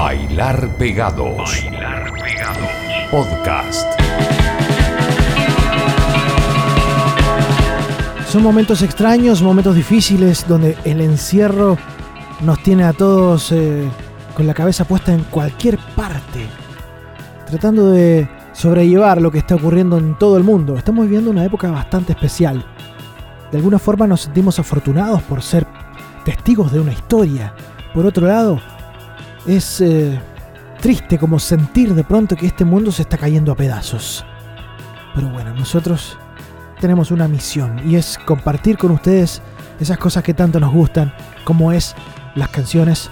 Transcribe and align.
Bailar 0.00 0.68
Pegados. 0.76 1.36
Bailar 1.36 2.12
Pegados. 2.12 2.70
Podcast. 3.10 3.84
Son 8.28 8.44
momentos 8.44 8.82
extraños, 8.82 9.42
momentos 9.42 9.74
difíciles, 9.74 10.46
donde 10.46 10.76
el 10.84 11.00
encierro 11.00 11.76
nos 12.42 12.62
tiene 12.62 12.84
a 12.84 12.92
todos 12.92 13.50
eh, 13.50 13.88
con 14.36 14.46
la 14.46 14.54
cabeza 14.54 14.84
puesta 14.84 15.12
en 15.12 15.24
cualquier 15.24 15.80
parte, 15.96 16.46
tratando 17.48 17.90
de 17.90 18.28
sobrellevar 18.52 19.20
lo 19.20 19.32
que 19.32 19.38
está 19.38 19.56
ocurriendo 19.56 19.98
en 19.98 20.16
todo 20.16 20.36
el 20.36 20.44
mundo. 20.44 20.76
Estamos 20.76 21.06
viviendo 21.06 21.28
una 21.28 21.44
época 21.44 21.72
bastante 21.72 22.12
especial. 22.12 22.64
De 23.50 23.58
alguna 23.58 23.80
forma 23.80 24.06
nos 24.06 24.20
sentimos 24.20 24.60
afortunados 24.60 25.22
por 25.22 25.42
ser 25.42 25.66
testigos 26.24 26.70
de 26.70 26.78
una 26.78 26.92
historia. 26.92 27.52
Por 27.92 28.06
otro 28.06 28.28
lado, 28.28 28.60
es 29.46 29.80
eh, 29.80 30.20
triste 30.80 31.18
como 31.18 31.38
sentir 31.38 31.94
de 31.94 32.04
pronto 32.04 32.36
que 32.36 32.46
este 32.46 32.64
mundo 32.64 32.92
se 32.92 33.02
está 33.02 33.16
cayendo 33.16 33.52
a 33.52 33.56
pedazos. 33.56 34.24
Pero 35.14 35.30
bueno, 35.30 35.54
nosotros 35.54 36.18
tenemos 36.80 37.10
una 37.10 37.28
misión 37.28 37.80
y 37.88 37.96
es 37.96 38.18
compartir 38.18 38.78
con 38.78 38.92
ustedes 38.92 39.42
esas 39.80 39.98
cosas 39.98 40.22
que 40.22 40.34
tanto 40.34 40.60
nos 40.60 40.72
gustan, 40.72 41.12
como 41.44 41.72
es 41.72 41.94
las 42.34 42.48
canciones, 42.50 43.10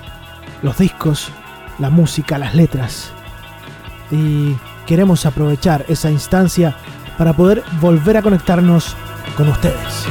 los 0.63 0.79
discos, 0.79 1.31
la 1.79 1.91
música, 1.91 2.39
las 2.39 2.55
letras. 2.55 3.11
Y 4.11 4.57
queremos 4.87 5.27
aprovechar 5.27 5.85
esa 5.89 6.11
instancia 6.11 6.77
para 7.19 7.33
poder 7.33 7.63
volver 7.81 8.17
a 8.17 8.23
conectarnos 8.23 8.97
con 9.37 9.49
ustedes. 9.49 10.07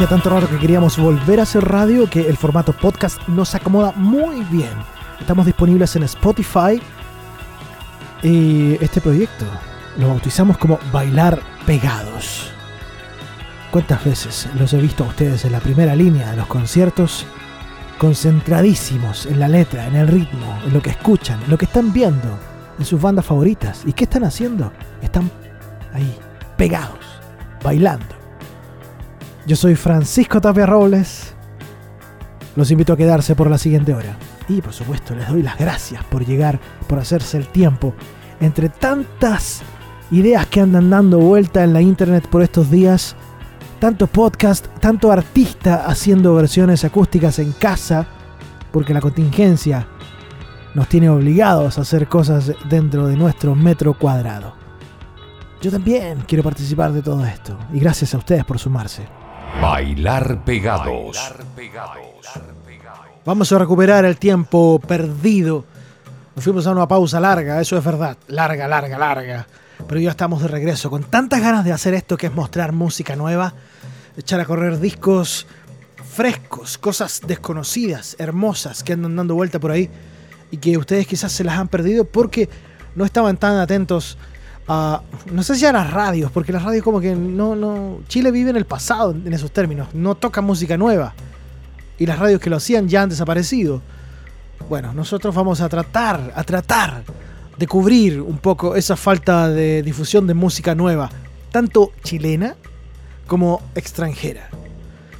Hacía 0.00 0.16
tanto 0.16 0.30
raro 0.30 0.48
que 0.48 0.56
queríamos 0.56 0.96
volver 0.96 1.40
a 1.40 1.42
hacer 1.42 1.62
radio 1.62 2.08
que 2.08 2.26
el 2.26 2.38
formato 2.38 2.72
podcast 2.72 3.20
nos 3.28 3.54
acomoda 3.54 3.92
muy 3.96 4.42
bien. 4.44 4.70
Estamos 5.20 5.44
disponibles 5.44 5.94
en 5.94 6.04
Spotify, 6.04 6.80
y 8.22 8.82
este 8.82 9.02
proyecto 9.02 9.44
lo 9.98 10.08
bautizamos 10.08 10.56
como 10.56 10.78
Bailar 10.90 11.38
Pegados. 11.66 12.50
¿Cuántas 13.70 14.02
veces 14.02 14.48
los 14.58 14.72
he 14.72 14.78
visto 14.78 15.04
a 15.04 15.08
ustedes 15.08 15.44
en 15.44 15.52
la 15.52 15.60
primera 15.60 15.94
línea 15.94 16.30
de 16.30 16.38
los 16.38 16.46
conciertos? 16.46 17.26
Concentradísimos 17.98 19.26
en 19.26 19.38
la 19.38 19.48
letra, 19.48 19.86
en 19.86 19.96
el 19.96 20.08
ritmo, 20.08 20.60
en 20.64 20.72
lo 20.72 20.80
que 20.80 20.88
escuchan, 20.88 21.42
en 21.42 21.50
lo 21.50 21.58
que 21.58 21.66
están 21.66 21.92
viendo, 21.92 22.38
en 22.78 22.86
sus 22.86 23.02
bandas 23.02 23.26
favoritas. 23.26 23.82
¿Y 23.84 23.92
qué 23.92 24.04
están 24.04 24.24
haciendo? 24.24 24.72
Están 25.02 25.30
ahí, 25.92 26.18
pegados, 26.56 27.04
bailando. 27.62 28.19
Yo 29.46 29.56
soy 29.56 29.74
Francisco 29.74 30.40
Tapia 30.40 30.66
Robles. 30.66 31.34
Los 32.56 32.70
invito 32.70 32.92
a 32.92 32.96
quedarse 32.96 33.34
por 33.34 33.48
la 33.48 33.56
siguiente 33.56 33.94
hora. 33.94 34.16
Y 34.48 34.60
por 34.60 34.72
supuesto 34.72 35.14
les 35.14 35.28
doy 35.28 35.42
las 35.42 35.58
gracias 35.58 36.04
por 36.04 36.26
llegar, 36.26 36.60
por 36.86 36.98
hacerse 36.98 37.38
el 37.38 37.48
tiempo. 37.48 37.94
Entre 38.40 38.68
tantas 38.68 39.62
ideas 40.10 40.46
que 40.46 40.60
andan 40.60 40.90
dando 40.90 41.18
vuelta 41.18 41.64
en 41.64 41.72
la 41.72 41.80
internet 41.80 42.26
por 42.28 42.42
estos 42.42 42.70
días, 42.70 43.16
tanto 43.78 44.06
podcast, 44.06 44.66
tanto 44.78 45.10
artista 45.10 45.86
haciendo 45.86 46.34
versiones 46.34 46.84
acústicas 46.84 47.38
en 47.38 47.52
casa, 47.52 48.06
porque 48.70 48.92
la 48.92 49.00
contingencia 49.00 49.86
nos 50.74 50.88
tiene 50.88 51.08
obligados 51.08 51.78
a 51.78 51.80
hacer 51.80 52.08
cosas 52.08 52.52
dentro 52.68 53.08
de 53.08 53.16
nuestro 53.16 53.54
metro 53.54 53.94
cuadrado. 53.94 54.54
Yo 55.62 55.70
también 55.70 56.24
quiero 56.26 56.44
participar 56.44 56.92
de 56.92 57.02
todo 57.02 57.24
esto 57.24 57.58
y 57.72 57.80
gracias 57.80 58.14
a 58.14 58.18
ustedes 58.18 58.44
por 58.44 58.58
sumarse. 58.58 59.19
Bailar 59.58 60.44
pegados. 60.44 61.34
Vamos 63.24 63.52
a 63.52 63.58
recuperar 63.58 64.04
el 64.04 64.16
tiempo 64.16 64.78
perdido. 64.78 65.64
Nos 66.34 66.44
fuimos 66.44 66.66
a 66.66 66.72
una 66.72 66.86
pausa 66.86 67.20
larga, 67.20 67.60
eso 67.60 67.76
es 67.76 67.84
verdad. 67.84 68.16
Larga, 68.28 68.68
larga, 68.68 68.98
larga. 68.98 69.46
Pero 69.86 70.00
ya 70.00 70.10
estamos 70.10 70.42
de 70.42 70.48
regreso 70.48 70.90
con 70.90 71.04
tantas 71.04 71.40
ganas 71.40 71.64
de 71.64 71.72
hacer 71.72 71.94
esto 71.94 72.16
que 72.16 72.26
es 72.26 72.34
mostrar 72.34 72.72
música 72.72 73.16
nueva, 73.16 73.54
echar 74.16 74.40
a 74.40 74.44
correr 74.44 74.78
discos 74.78 75.46
frescos, 76.10 76.78
cosas 76.78 77.20
desconocidas, 77.26 78.16
hermosas 78.18 78.82
que 78.82 78.94
andan 78.94 79.16
dando 79.16 79.34
vuelta 79.34 79.58
por 79.58 79.70
ahí 79.70 79.90
y 80.50 80.56
que 80.56 80.76
ustedes 80.76 81.06
quizás 81.06 81.32
se 81.32 81.44
las 81.44 81.58
han 81.58 81.68
perdido 81.68 82.04
porque 82.04 82.48
no 82.94 83.04
estaban 83.04 83.36
tan 83.36 83.56
atentos 83.58 84.18
a, 84.68 85.02
no 85.32 85.42
sé 85.42 85.56
si 85.56 85.66
a 85.66 85.72
las 85.72 85.90
radios, 85.90 86.30
porque 86.30 86.52
las 86.52 86.62
radios 86.62 86.84
como 86.84 87.00
que 87.00 87.14
no, 87.14 87.56
no, 87.56 88.00
Chile 88.08 88.30
vive 88.30 88.50
en 88.50 88.56
el 88.56 88.66
pasado 88.66 89.12
en 89.12 89.32
esos 89.32 89.50
términos, 89.50 89.88
no 89.94 90.14
toca 90.14 90.40
música 90.40 90.76
nueva 90.76 91.14
y 91.98 92.06
las 92.06 92.18
radios 92.18 92.40
que 92.40 92.50
lo 92.50 92.56
hacían 92.56 92.88
ya 92.88 93.02
han 93.02 93.10
desaparecido. 93.10 93.82
Bueno, 94.68 94.92
nosotros 94.92 95.34
vamos 95.34 95.60
a 95.60 95.68
tratar, 95.68 96.32
a 96.34 96.44
tratar 96.44 97.04
de 97.56 97.66
cubrir 97.66 98.20
un 98.20 98.38
poco 98.38 98.74
esa 98.74 98.96
falta 98.96 99.48
de 99.48 99.82
difusión 99.82 100.26
de 100.26 100.34
música 100.34 100.74
nueva, 100.74 101.10
tanto 101.52 101.92
chilena 102.02 102.56
como 103.26 103.62
extranjera. 103.74 104.48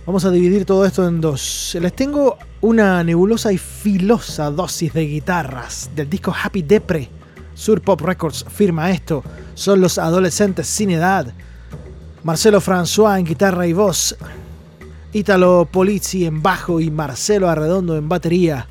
Vamos 0.06 0.24
a 0.24 0.30
dividir 0.30 0.64
todo 0.64 0.86
esto 0.86 1.06
en 1.06 1.20
dos. 1.20 1.76
Les 1.80 1.94
tengo 1.94 2.38
una 2.62 3.04
nebulosa 3.04 3.52
y 3.52 3.58
filosa 3.58 4.50
dosis 4.50 4.92
de 4.94 5.06
guitarras 5.06 5.90
del 5.94 6.08
disco 6.08 6.34
Happy 6.34 6.62
Depre. 6.62 7.10
Sur 7.60 7.82
Pop 7.82 8.00
Records 8.00 8.46
firma 8.48 8.90
esto. 8.90 9.22
Son 9.52 9.82
los 9.82 9.98
adolescentes 9.98 10.66
sin 10.66 10.92
edad. 10.92 11.30
Marcelo 12.24 12.58
François 12.58 13.18
en 13.18 13.26
guitarra 13.26 13.66
y 13.66 13.74
voz. 13.74 14.16
Italo 15.12 15.68
Polizzi 15.70 16.24
en 16.24 16.40
bajo 16.40 16.80
y 16.80 16.90
Marcelo 16.90 17.50
Arredondo 17.50 17.98
en 17.98 18.08
batería. 18.08 18.66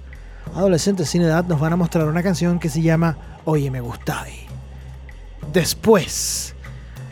Adolescentes 0.56 1.08
sin 1.08 1.22
edad 1.22 1.46
nos 1.46 1.60
van 1.60 1.74
a 1.74 1.76
mostrar 1.76 2.08
una 2.08 2.24
canción 2.24 2.58
que 2.58 2.68
se 2.68 2.82
llama 2.82 3.16
Oye 3.46 3.70
me 3.70 3.80
gustáis. 3.80 4.40
Después, 5.54 6.56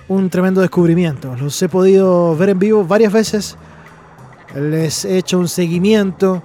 un 0.08 0.32
tremendo 0.32 0.62
descubrimiento. 0.62 1.36
Los 1.36 1.62
he 1.62 1.70
podido 1.70 2.36
ver 2.36 2.50
en 2.50 2.58
vivo 2.58 2.86
varias 2.86 3.14
veces. 3.14 3.56
Les 4.56 5.06
he 5.06 5.20
hecho 5.20 5.38
un 5.38 5.48
seguimiento 5.48 6.42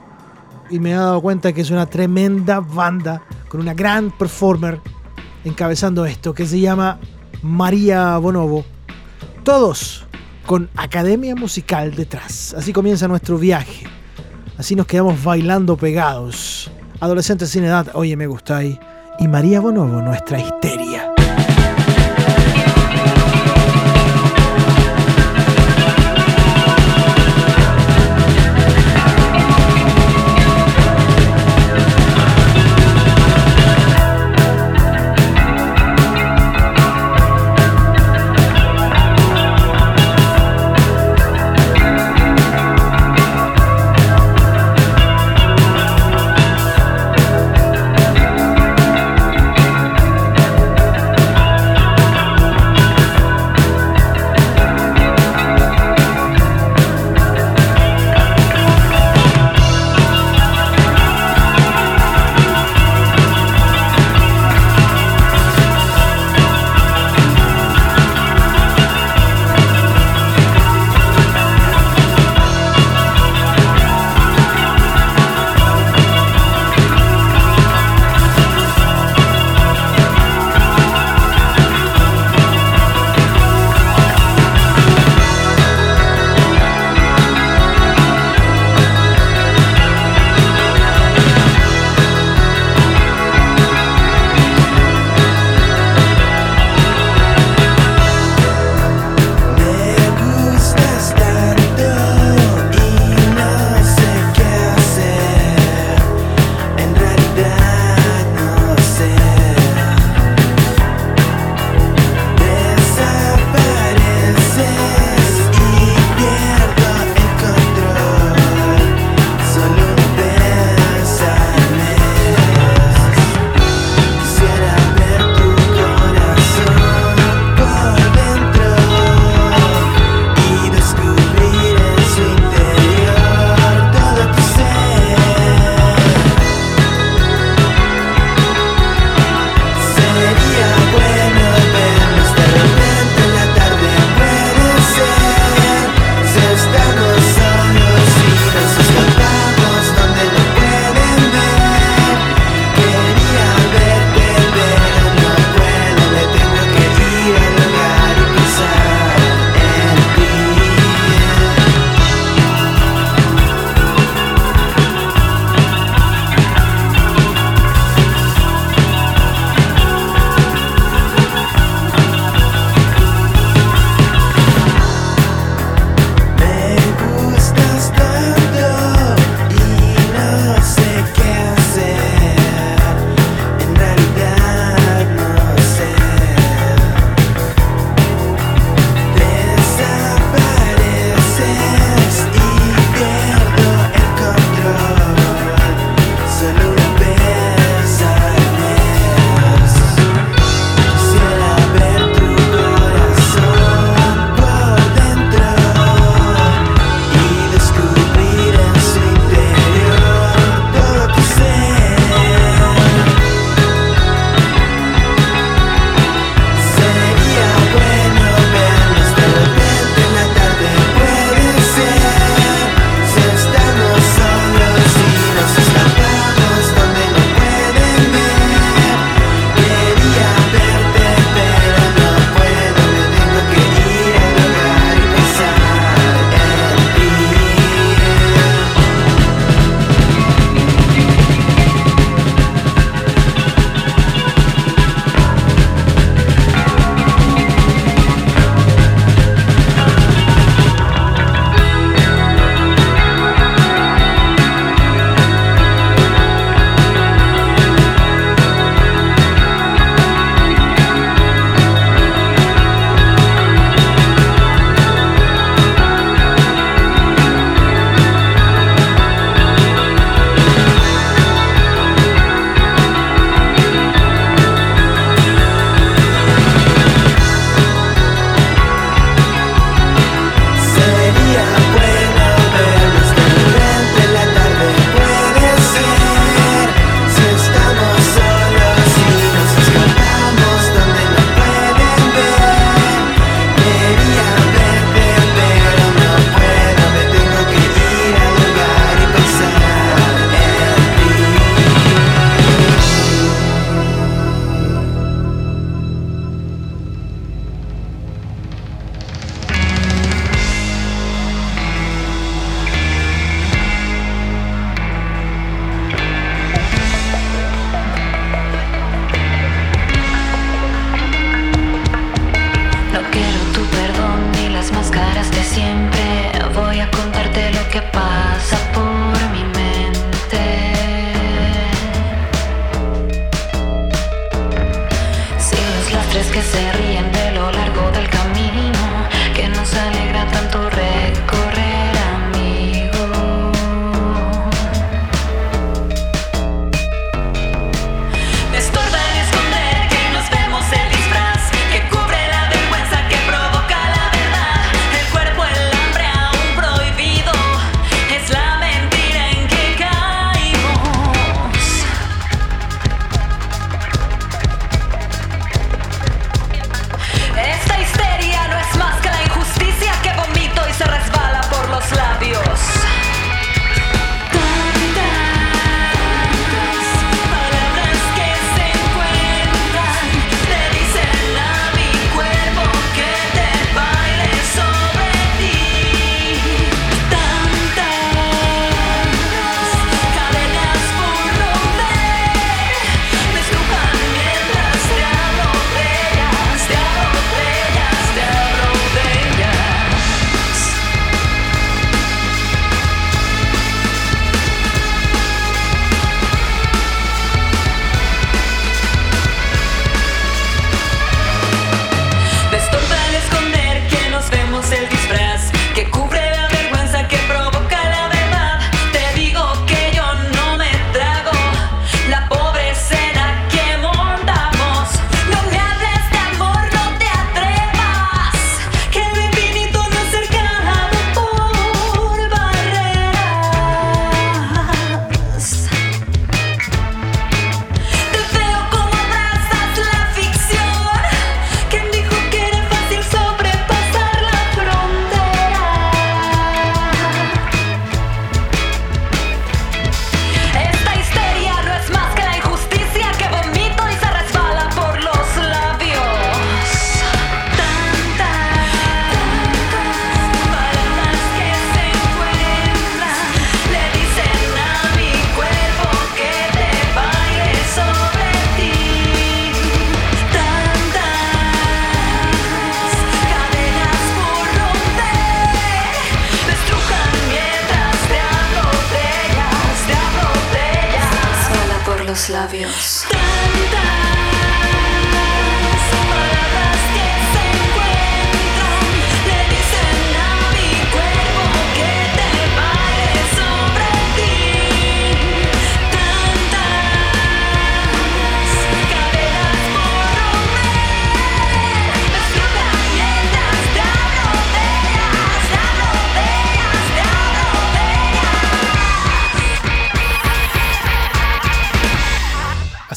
y 0.69 0.79
me 0.79 0.91
he 0.91 0.95
dado 0.95 1.23
cuenta 1.23 1.55
que 1.55 1.63
es 1.63 1.71
una 1.71 1.87
tremenda 1.87 2.61
banda 2.61 3.23
con 3.49 3.63
una 3.63 3.73
gran 3.73 4.11
performer 4.11 4.79
encabezando 5.45 6.07
esto 6.07 6.35
que 6.35 6.47
se 6.47 6.61
llama 6.61 6.99
María 7.43 8.17
Bonobo. 8.19 8.65
Todos 9.45 10.07
con 10.47 10.69
Academia 10.77 11.35
Musical 11.35 11.95
detrás. 11.95 12.55
Así 12.57 12.73
comienza 12.73 13.09
nuestro 13.09 13.39
viaje. 13.39 13.87
Así 14.59 14.77
nos 14.77 14.87
quedamos 14.87 15.23
bailando 15.23 15.77
pegados. 15.77 16.71
Adolescentes 17.01 17.51
sin 17.51 17.65
edad, 17.65 17.89
oye, 17.95 18.17
me 18.17 18.27
gustáis. 18.27 18.79
Y 19.19 19.29
María 19.29 19.61
Bonobo, 19.61 20.01
nuestra 20.01 20.41
histeria. 20.41 21.12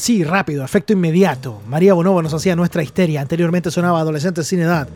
Sí, 0.06 0.22
rápido, 0.22 0.64
efecto 0.64 0.92
inmediato. 0.92 1.60
María 1.66 1.92
Bonobo 1.92 2.22
nos 2.22 2.32
hacía 2.32 2.54
nuestra 2.54 2.80
histeria. 2.80 3.20
Anteriormente 3.20 3.72
sonaba 3.72 3.98
Adolescentes 3.98 4.46
sin 4.46 4.60
edad. 4.60 4.86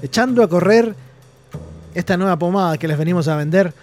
Echando 0.00 0.44
a 0.44 0.48
correr 0.48 0.94
esta 1.92 2.16
nueva 2.16 2.38
pomada 2.38 2.78
que 2.78 2.86
les 2.86 2.96
venimos 2.96 3.26
a 3.26 3.34
vender. 3.34 3.74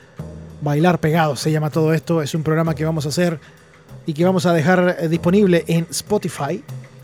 Bailar 0.62 1.02
pegados 1.02 1.42
se 1.42 1.52
llama 1.52 1.72
todo 1.72 1.94
esto. 1.94 2.22
Es 2.22 2.34
un 2.36 2.42
programa 2.42 2.74
que 2.74 2.86
vamos 2.86 3.06
a 3.06 3.10
hacer 3.10 3.38
y 4.06 4.14
que 4.14 4.24
vamos 4.24 4.46
a 4.46 4.54
dejar 4.54 4.96
eh, 4.98 5.10
disponible 5.10 5.66
en 5.68 5.88
Spotify. 5.90 6.64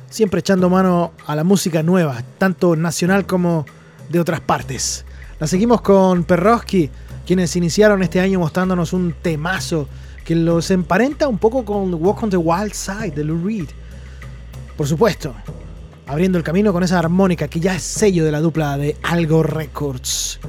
Siempre 0.09 0.39
echando 0.39 0.69
mano 0.69 1.11
a 1.27 1.35
la 1.35 1.43
música 1.43 1.83
nueva, 1.83 2.23
tanto 2.37 2.77
nacional 2.77 3.25
como 3.25 3.65
de 4.07 4.21
otras 4.21 4.39
partes. 4.39 5.03
La 5.41 5.47
seguimos 5.47 5.81
con 5.81 6.23
Perroski, 6.23 6.89
quienes 7.25 7.53
iniciaron 7.57 8.01
este 8.01 8.21
año 8.21 8.39
mostrándonos 8.39 8.93
un 8.93 9.13
temazo 9.21 9.89
que 10.31 10.35
los 10.37 10.71
emparenta 10.71 11.27
un 11.27 11.37
poco 11.37 11.65
con 11.65 11.93
Walk 11.93 12.23
on 12.23 12.29
the 12.29 12.37
Wild 12.37 12.71
Side 12.71 13.11
de 13.11 13.25
Lou 13.25 13.45
Reed. 13.45 13.67
Por 14.77 14.87
supuesto, 14.87 15.35
abriendo 16.07 16.37
el 16.37 16.43
camino 16.45 16.71
con 16.71 16.83
esa 16.83 16.99
armónica 16.99 17.49
que 17.49 17.59
ya 17.59 17.75
es 17.75 17.83
sello 17.83 18.23
de 18.23 18.31
la 18.31 18.39
dupla 18.39 18.77
de 18.77 18.95
Algo 19.03 19.43
Records. 19.43 20.39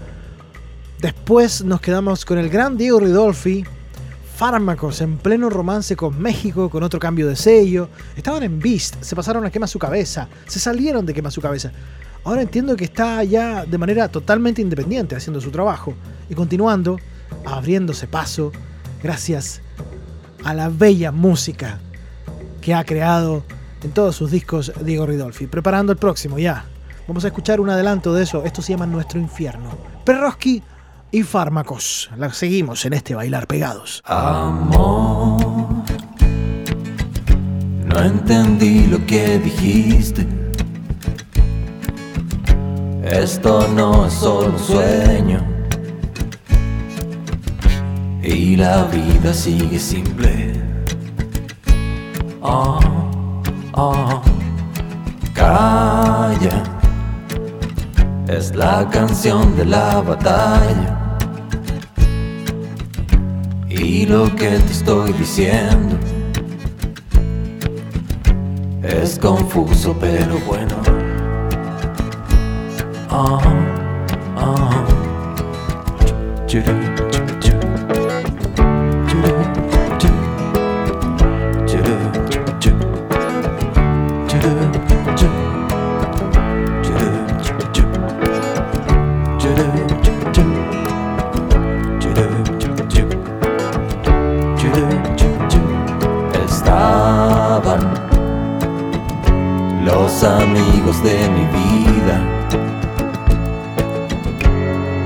Después 1.00 1.64
nos 1.64 1.80
quedamos 1.80 2.24
con 2.24 2.38
el 2.38 2.48
gran 2.48 2.76
Diego 2.76 3.00
Ridolfi, 3.00 3.64
Fármacos 4.36 5.00
en 5.00 5.18
pleno 5.18 5.50
romance 5.50 5.96
con 5.96 6.16
México, 6.22 6.70
con 6.70 6.84
otro 6.84 7.00
cambio 7.00 7.26
de 7.26 7.34
sello. 7.34 7.88
Estaban 8.16 8.44
en 8.44 8.60
Beast, 8.60 9.02
se 9.02 9.16
pasaron 9.16 9.44
a 9.44 9.50
Quema 9.50 9.66
su 9.66 9.80
cabeza, 9.80 10.28
se 10.46 10.60
salieron 10.60 11.04
de 11.06 11.12
Quema 11.12 11.32
su 11.32 11.40
cabeza. 11.40 11.72
Ahora 12.22 12.42
entiendo 12.42 12.76
que 12.76 12.84
está 12.84 13.24
ya 13.24 13.64
de 13.64 13.78
manera 13.78 14.06
totalmente 14.06 14.62
independiente 14.62 15.16
haciendo 15.16 15.40
su 15.40 15.50
trabajo 15.50 15.92
y 16.30 16.36
continuando, 16.36 17.00
abriéndose 17.44 18.06
paso 18.06 18.52
gracias 19.02 19.60
a 20.44 20.54
la 20.54 20.68
bella 20.68 21.12
música 21.12 21.78
que 22.60 22.74
ha 22.74 22.84
creado 22.84 23.44
en 23.82 23.90
todos 23.90 24.16
sus 24.16 24.30
discos 24.30 24.72
Diego 24.82 25.06
Ridolfi. 25.06 25.46
Preparando 25.46 25.92
el 25.92 25.98
próximo 25.98 26.38
ya. 26.38 26.64
Vamos 27.08 27.24
a 27.24 27.28
escuchar 27.28 27.60
un 27.60 27.68
adelanto 27.68 28.14
de 28.14 28.22
eso. 28.22 28.44
Esto 28.44 28.62
se 28.62 28.72
llama 28.72 28.86
Nuestro 28.86 29.18
Infierno. 29.18 29.70
Perroski 30.04 30.62
y 31.10 31.22
Fármacos. 31.24 32.10
La 32.16 32.32
seguimos 32.32 32.84
en 32.84 32.92
este 32.92 33.14
bailar 33.14 33.46
pegados. 33.46 34.02
Amor, 34.04 35.42
no 37.84 38.00
entendí 38.00 38.86
lo 38.86 39.04
que 39.04 39.38
dijiste. 39.38 40.26
Esto 43.02 43.68
no 43.68 44.06
es 44.06 44.12
solo 44.12 44.50
un 44.50 44.58
sueño 44.58 45.61
y 48.22 48.56
la 48.56 48.84
vida 48.84 49.34
sigue 49.34 49.78
simple. 49.78 50.52
Oh, 52.40 52.78
oh, 53.72 54.22
calla, 55.34 56.62
es 58.28 58.54
la 58.54 58.88
canción 58.90 59.56
de 59.56 59.64
la 59.64 60.00
batalla. 60.00 61.18
Y 63.68 64.06
lo 64.06 64.24
que 64.36 64.50
te 64.50 64.72
estoy 64.72 65.12
diciendo 65.14 65.96
es 68.82 69.18
confuso, 69.18 69.96
pero 69.98 70.38
bueno. 70.46 70.76
Oh, 73.10 73.40
oh. 74.36 74.82
De 101.02 101.28
mi 101.30 101.44
vida, 101.46 102.22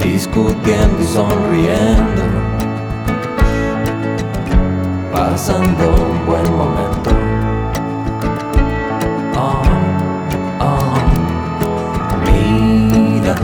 discutiendo 0.04 1.02
y 1.02 1.06
sonriendo, 1.06 2.22
pasando 5.10 5.94
un 5.94 6.26
buen 6.26 6.54
momento. 6.54 7.10
Oh, 9.38 9.62
oh, 10.60 10.98
mira, 12.26 13.34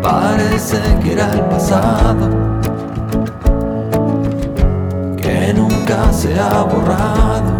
parece 0.00 0.78
que 1.02 1.12
era 1.14 1.32
el 1.32 1.40
pasado, 1.46 2.30
que 5.16 5.52
nunca 5.52 6.12
se 6.12 6.38
ha 6.38 6.62
borrado 6.62 7.53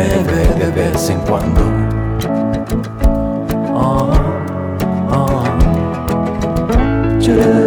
me 0.00 0.08
ve 0.32 0.64
de 0.64 0.70
vez 0.70 1.10
en 1.10 1.20
cuando. 1.20 1.60
Oh, 3.74 4.12
oh. 5.12 5.44
estás 7.18 7.59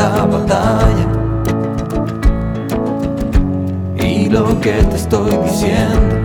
la 0.00 0.24
batalla. 0.24 1.06
Y 4.02 4.28
lo 4.30 4.58
que 4.60 4.72
te 4.72 4.96
estoy 4.96 5.36
diciendo 5.44 6.19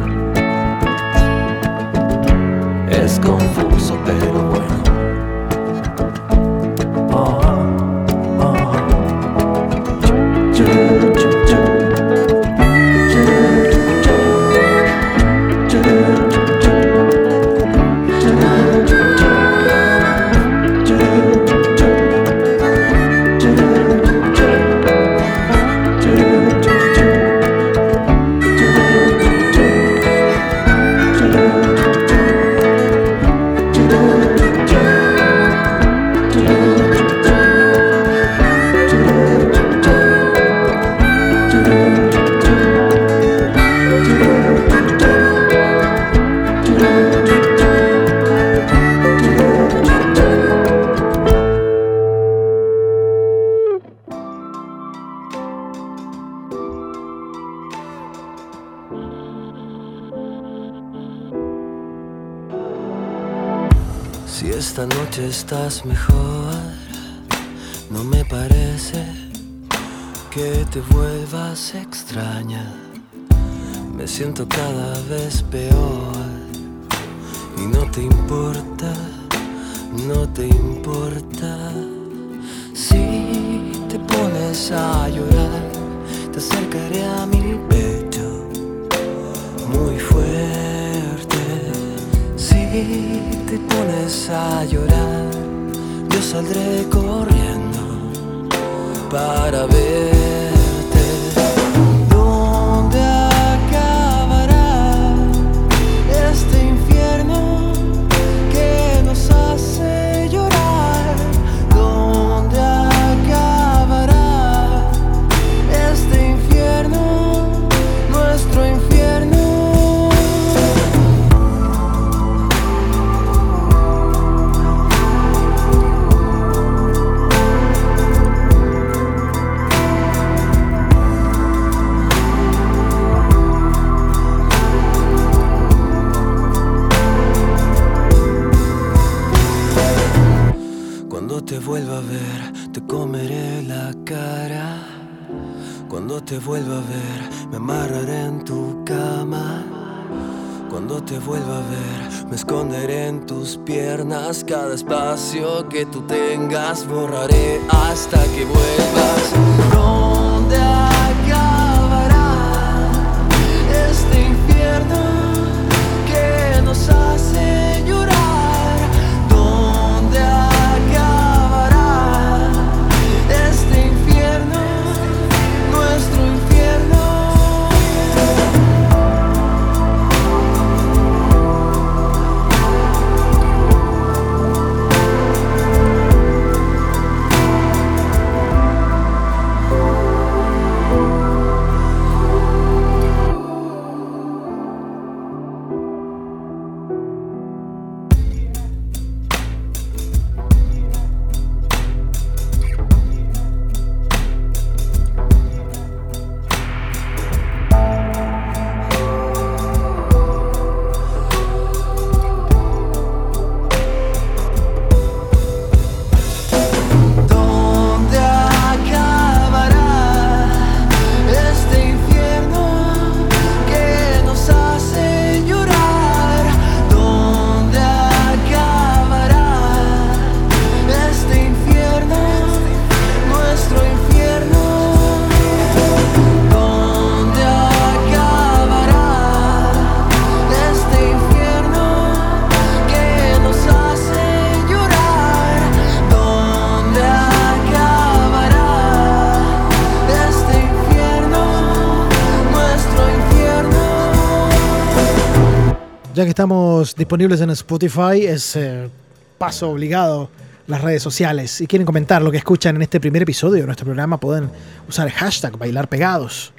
estamos 256.36 256.94
disponibles 256.98 257.40
en 257.40 257.50
Spotify, 257.52 258.26
es 258.26 258.58
eh, 258.58 258.90
paso 259.38 259.70
obligado 259.70 260.30
las 260.68 260.82
redes 260.82 261.02
sociales. 261.02 261.50
Si 261.50 261.66
quieren 261.66 261.86
comentar 261.86 262.22
lo 262.22 262.30
que 262.30 262.36
escuchan 262.36 262.76
en 262.76 262.82
este 262.82 263.00
primer 263.00 263.22
episodio 263.22 263.62
de 263.62 263.66
nuestro 263.66 263.86
programa, 263.86 264.20
pueden 264.20 264.50
usar 264.86 265.08
el 265.08 265.14
hashtag 265.14 265.58
bailar 265.58 265.88
pegados. 265.88 266.52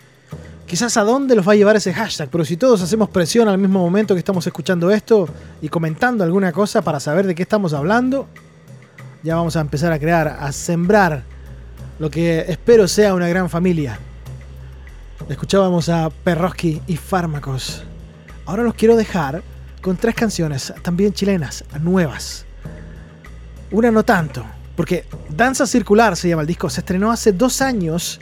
Quizás 0.64 0.96
a 0.96 1.02
dónde 1.02 1.36
los 1.36 1.46
va 1.46 1.52
a 1.52 1.56
llevar 1.56 1.76
ese 1.76 1.92
hashtag, 1.92 2.30
pero 2.30 2.42
si 2.46 2.56
todos 2.56 2.80
hacemos 2.80 3.10
presión 3.10 3.48
al 3.48 3.58
mismo 3.58 3.78
momento 3.78 4.14
que 4.14 4.20
estamos 4.20 4.46
escuchando 4.46 4.90
esto 4.90 5.28
y 5.60 5.68
comentando 5.68 6.24
alguna 6.24 6.52
cosa 6.52 6.80
para 6.80 6.98
saber 6.98 7.26
de 7.26 7.34
qué 7.34 7.42
estamos 7.42 7.74
hablando, 7.74 8.28
ya 9.22 9.36
vamos 9.36 9.56
a 9.56 9.60
empezar 9.60 9.92
a 9.92 9.98
crear, 9.98 10.38
a 10.40 10.52
sembrar 10.52 11.22
lo 11.98 12.10
que 12.10 12.46
espero 12.48 12.88
sea 12.88 13.12
una 13.12 13.28
gran 13.28 13.50
familia. 13.50 13.98
Escuchábamos 15.28 15.90
a 15.90 16.08
Perroski 16.08 16.80
y 16.86 16.96
Fármacos. 16.96 17.84
Ahora 18.46 18.62
los 18.62 18.72
quiero 18.72 18.96
dejar 18.96 19.42
con 19.86 19.96
tres 19.96 20.16
canciones, 20.16 20.74
también 20.82 21.12
chilenas, 21.12 21.62
nuevas. 21.80 22.44
Una 23.70 23.92
no 23.92 24.04
tanto, 24.04 24.44
porque 24.74 25.04
Danza 25.28 25.64
Circular 25.64 26.16
se 26.16 26.28
llama 26.28 26.42
el 26.42 26.48
disco, 26.48 26.68
se 26.68 26.80
estrenó 26.80 27.12
hace 27.12 27.30
dos 27.30 27.62
años. 27.62 28.18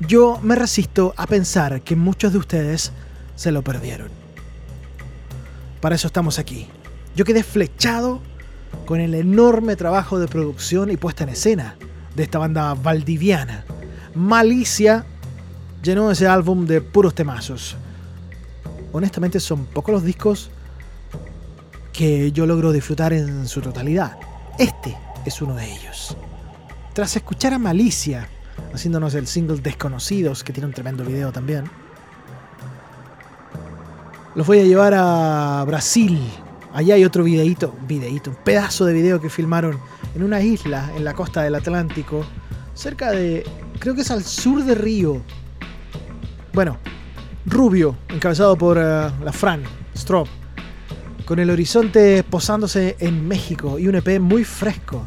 Yo 0.00 0.40
me 0.42 0.56
resisto 0.56 1.14
a 1.16 1.28
pensar 1.28 1.80
que 1.82 1.94
muchos 1.94 2.32
de 2.32 2.38
ustedes 2.40 2.90
se 3.36 3.52
lo 3.52 3.62
perdieron. 3.62 4.08
Para 5.80 5.94
eso 5.94 6.08
estamos 6.08 6.40
aquí. 6.40 6.66
Yo 7.14 7.24
quedé 7.24 7.44
flechado 7.44 8.20
con 8.84 8.98
el 8.98 9.14
enorme 9.14 9.76
trabajo 9.76 10.18
de 10.18 10.26
producción 10.26 10.90
y 10.90 10.96
puesta 10.96 11.22
en 11.22 11.30
escena 11.30 11.76
de 12.16 12.24
esta 12.24 12.40
banda 12.40 12.74
valdiviana. 12.74 13.64
Malicia 14.12 15.06
llenó 15.84 16.10
ese 16.10 16.26
álbum 16.26 16.66
de 16.66 16.80
puros 16.80 17.14
temazos. 17.14 17.76
Honestamente 18.90 19.38
son 19.38 19.66
pocos 19.66 19.92
los 19.92 20.02
discos 20.02 20.50
que 21.96 22.30
yo 22.30 22.44
logro 22.44 22.72
disfrutar 22.72 23.14
en 23.14 23.48
su 23.48 23.62
totalidad. 23.62 24.18
Este 24.58 24.94
es 25.24 25.40
uno 25.40 25.54
de 25.54 25.72
ellos. 25.72 26.14
Tras 26.92 27.16
escuchar 27.16 27.54
a 27.54 27.58
Malicia 27.58 28.28
haciéndonos 28.74 29.14
el 29.14 29.26
single 29.26 29.60
Desconocidos, 29.60 30.44
que 30.44 30.52
tiene 30.52 30.66
un 30.66 30.74
tremendo 30.74 31.04
video 31.04 31.32
también, 31.32 31.64
los 34.34 34.46
voy 34.46 34.60
a 34.60 34.64
llevar 34.64 34.92
a 34.94 35.64
Brasil. 35.66 36.20
Allá 36.74 36.96
hay 36.96 37.04
otro 37.04 37.24
videíto, 37.24 37.74
videíto, 37.88 38.30
un 38.30 38.36
pedazo 38.36 38.84
de 38.84 38.92
video 38.92 39.18
que 39.18 39.30
filmaron 39.30 39.78
en 40.14 40.22
una 40.22 40.42
isla 40.42 40.90
en 40.94 41.04
la 41.04 41.14
costa 41.14 41.42
del 41.42 41.54
Atlántico, 41.54 42.26
cerca 42.74 43.10
de, 43.10 43.42
creo 43.78 43.94
que 43.94 44.02
es 44.02 44.10
al 44.10 44.22
sur 44.22 44.62
de 44.62 44.74
Río. 44.74 45.22
Bueno, 46.52 46.76
Rubio, 47.46 47.96
encabezado 48.08 48.56
por 48.56 48.76
eh, 48.76 48.82
la 48.82 49.32
Fran 49.32 49.62
Strop, 49.94 50.28
con 51.26 51.40
el 51.40 51.50
horizonte 51.50 52.22
posándose 52.22 52.96
en 53.00 53.26
México 53.26 53.78
y 53.78 53.88
un 53.88 53.96
EP 53.96 54.20
muy 54.20 54.44
fresco. 54.44 55.04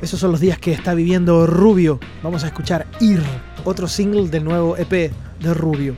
Esos 0.00 0.20
son 0.20 0.30
los 0.30 0.40
días 0.40 0.58
que 0.58 0.72
está 0.72 0.94
viviendo 0.94 1.46
Rubio. 1.48 1.98
Vamos 2.22 2.44
a 2.44 2.46
escuchar 2.46 2.86
Ir, 3.00 3.20
otro 3.64 3.88
single 3.88 4.28
del 4.28 4.44
nuevo 4.44 4.76
EP 4.76 5.12
de 5.40 5.54
Rubio. 5.54 5.96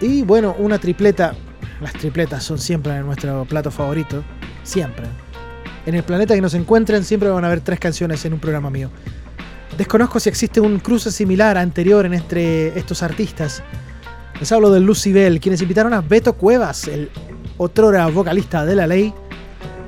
Y 0.00 0.22
bueno, 0.22 0.54
una 0.58 0.78
tripleta. 0.78 1.34
Las 1.80 1.92
tripletas 1.94 2.44
son 2.44 2.58
siempre 2.58 2.98
nuestro 3.02 3.44
plato 3.44 3.72
favorito. 3.72 4.22
Siempre. 4.62 5.06
En 5.84 5.96
el 5.96 6.04
planeta 6.04 6.34
que 6.34 6.40
nos 6.40 6.54
encuentren 6.54 7.04
siempre 7.04 7.28
van 7.28 7.42
a 7.42 7.48
haber 7.48 7.60
tres 7.60 7.80
canciones 7.80 8.24
en 8.24 8.34
un 8.34 8.38
programa 8.38 8.70
mío. 8.70 8.90
Desconozco 9.76 10.20
si 10.20 10.28
existe 10.28 10.60
un 10.60 10.78
cruce 10.78 11.10
similar 11.10 11.58
anterior 11.58 12.06
en 12.06 12.14
entre 12.14 12.78
estos 12.78 13.02
artistas. 13.02 13.64
Les 14.38 14.52
hablo 14.52 14.70
de 14.70 14.78
Lucy 14.78 15.12
Bell, 15.12 15.40
quienes 15.40 15.60
invitaron 15.60 15.92
a 15.92 16.00
Beto 16.00 16.34
Cuevas, 16.34 16.86
el 16.86 17.10
otrora 17.56 18.06
vocalista 18.08 18.64
de 18.64 18.76
la 18.76 18.86
ley, 18.86 19.12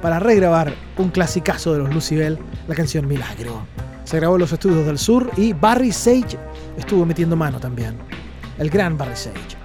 para 0.03 0.19
regrabar 0.19 0.75
un 0.99 1.11
clasicazo 1.11 1.73
de 1.73 1.81
los 1.81 1.93
Lucy 1.93 2.17
Bell, 2.17 2.39
la 2.69 2.75
canción 2.75 3.07
Milagro. 3.07 3.67
Se 4.05 4.19
grabó 4.19 4.37
en 4.37 4.43
los 4.43 4.53
estudios 4.53 4.87
del 4.87 4.99
sur 4.99 5.31
y 5.37 5.53
Barry 5.53 5.91
Sage 5.91 6.39
estuvo 6.77 7.05
metiendo 7.05 7.35
mano 7.35 7.59
también. 7.59 7.97
El 8.59 8.71
gran 8.71 8.97
Barry 8.97 9.17
Sage. 9.17 9.57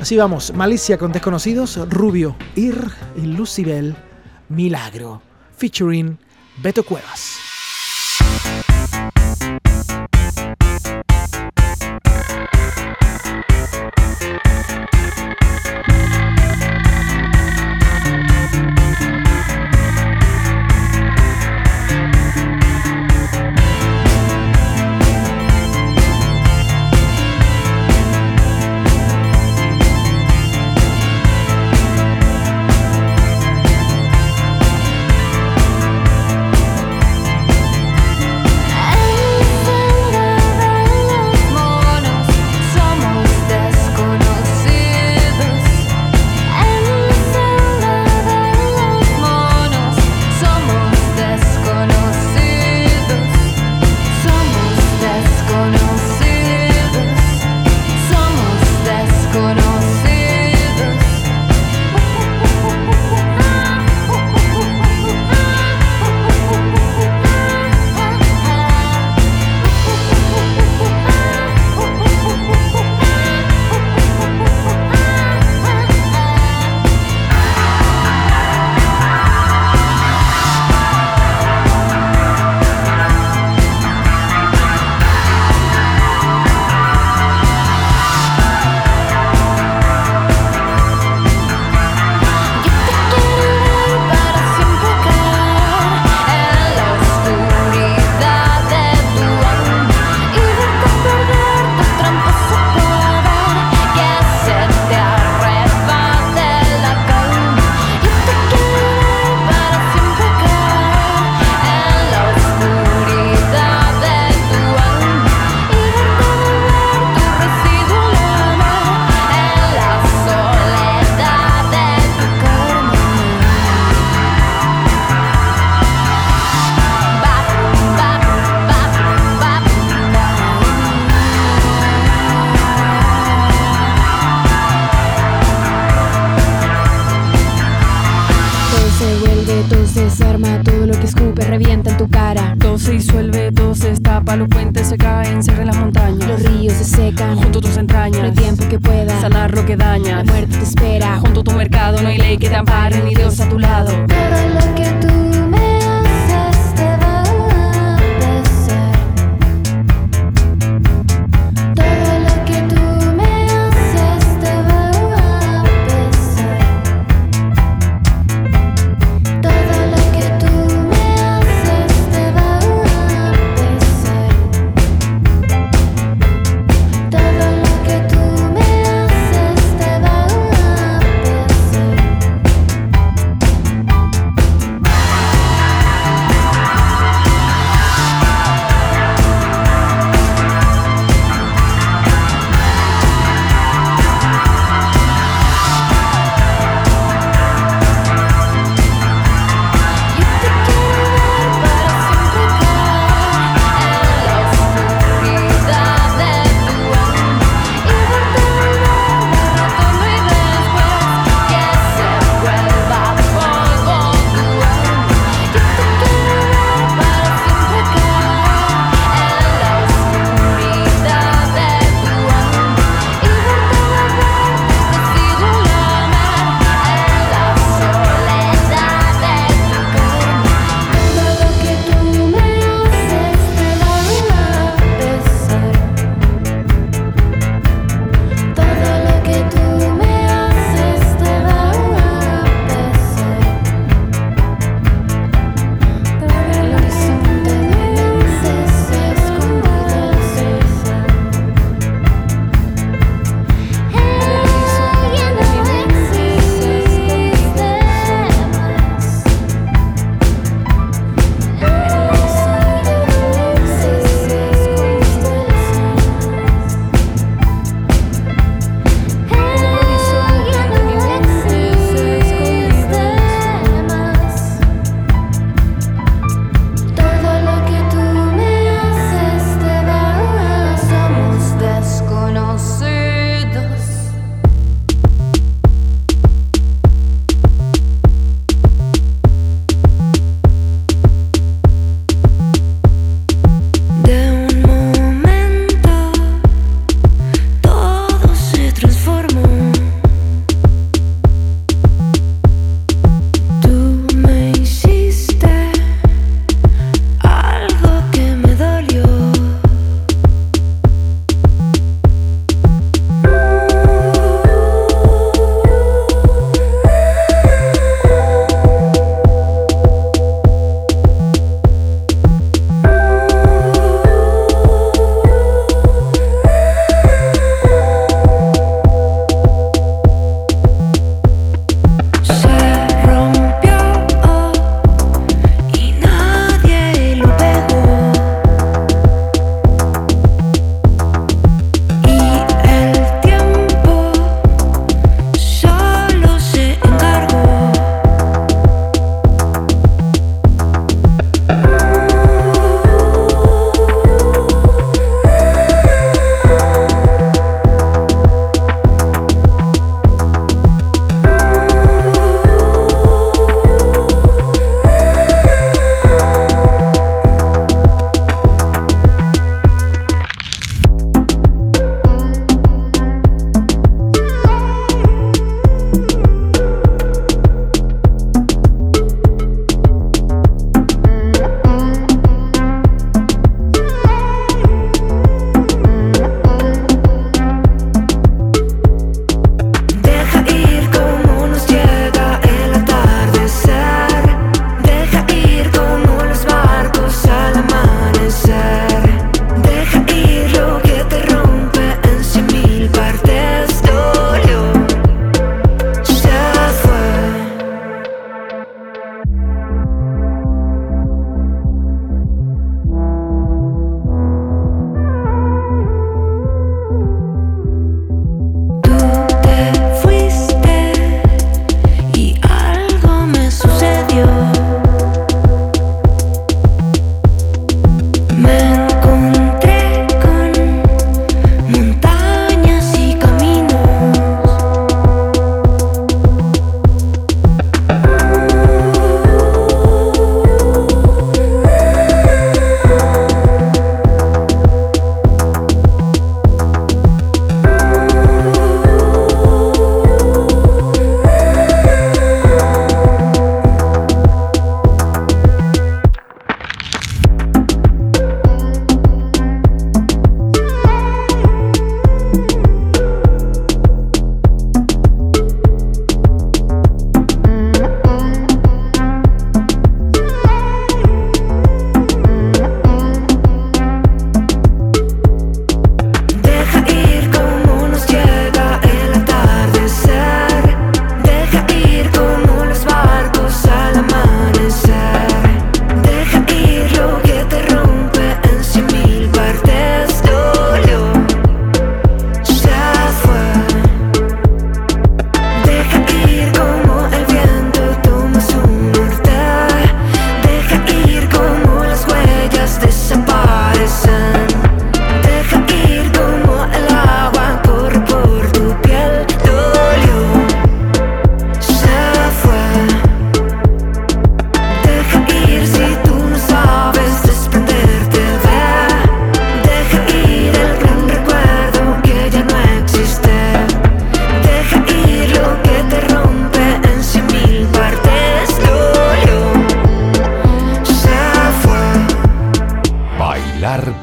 Así 0.00 0.16
vamos, 0.16 0.52
Malicia 0.54 0.98
con 0.98 1.12
desconocidos, 1.12 1.78
Rubio, 1.88 2.36
Ir 2.54 2.90
y 3.16 3.22
Lucibel, 3.22 3.96
Milagro, 4.48 5.22
featuring 5.56 6.18
Beto 6.62 6.82
Cuevas. 6.84 7.38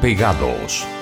Pegados. 0.06 0.95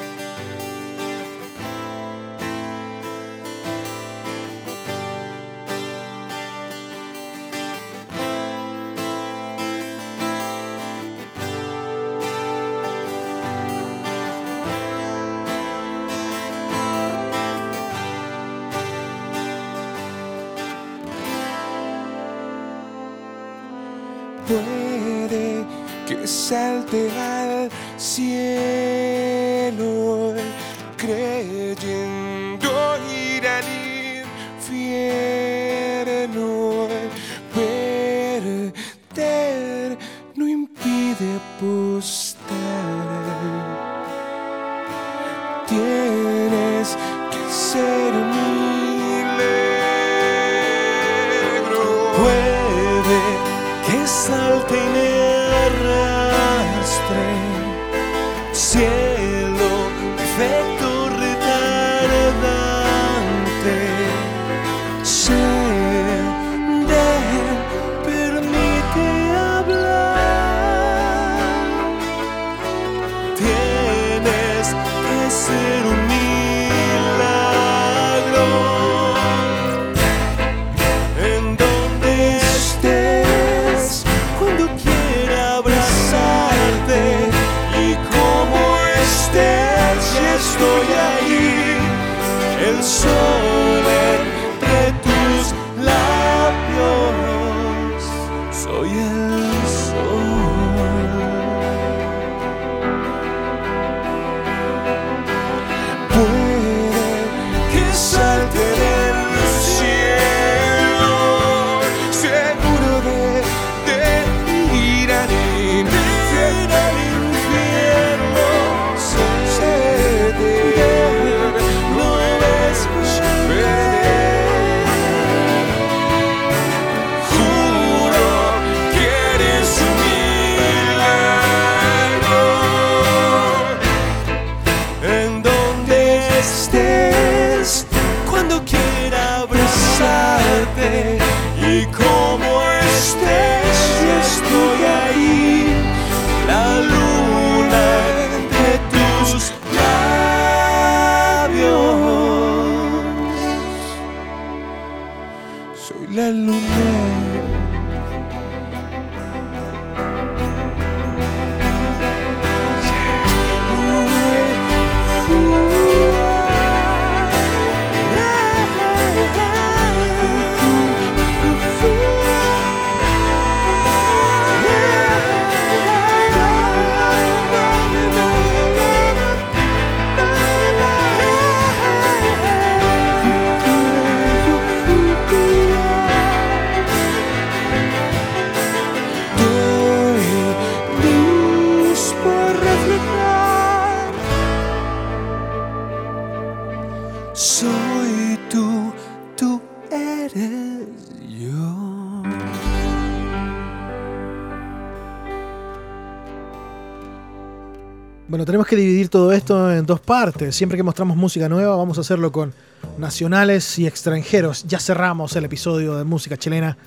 En 209.85 209.87
dos 209.87 210.01
partes. 210.01 210.57
Siempre 210.57 210.79
que 210.79 210.83
mostramos 210.83 211.15
música 211.15 211.47
nueva, 211.47 211.77
vamos 211.77 211.99
a 211.99 212.01
hacerlo 212.01 212.33
con 212.33 212.55
nacionales 212.97 213.79
y 213.79 213.87
extranjeros. 213.87 214.65
Ya 214.65 214.79
cerramos 214.79 215.37
el 215.37 215.45
episodio 215.45 215.97
de 215.97 216.05
música 216.05 216.39
chilena. 216.39 216.79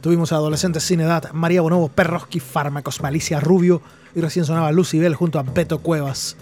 Tuvimos 0.00 0.32
a 0.32 0.36
Adolescentes 0.36 0.82
sin 0.82 1.00
edad, 1.00 1.30
María 1.34 1.60
Bonobo, 1.60 1.88
Perroski, 1.88 2.40
Fármacos, 2.40 3.02
Malicia 3.02 3.40
Rubio 3.40 3.82
y 4.14 4.22
recién 4.22 4.46
sonaba 4.46 4.72
Lucy 4.72 4.98
Bell 4.98 5.14
junto 5.14 5.38
a 5.38 5.42
Beto 5.42 5.80
Cuevas. 5.80 6.38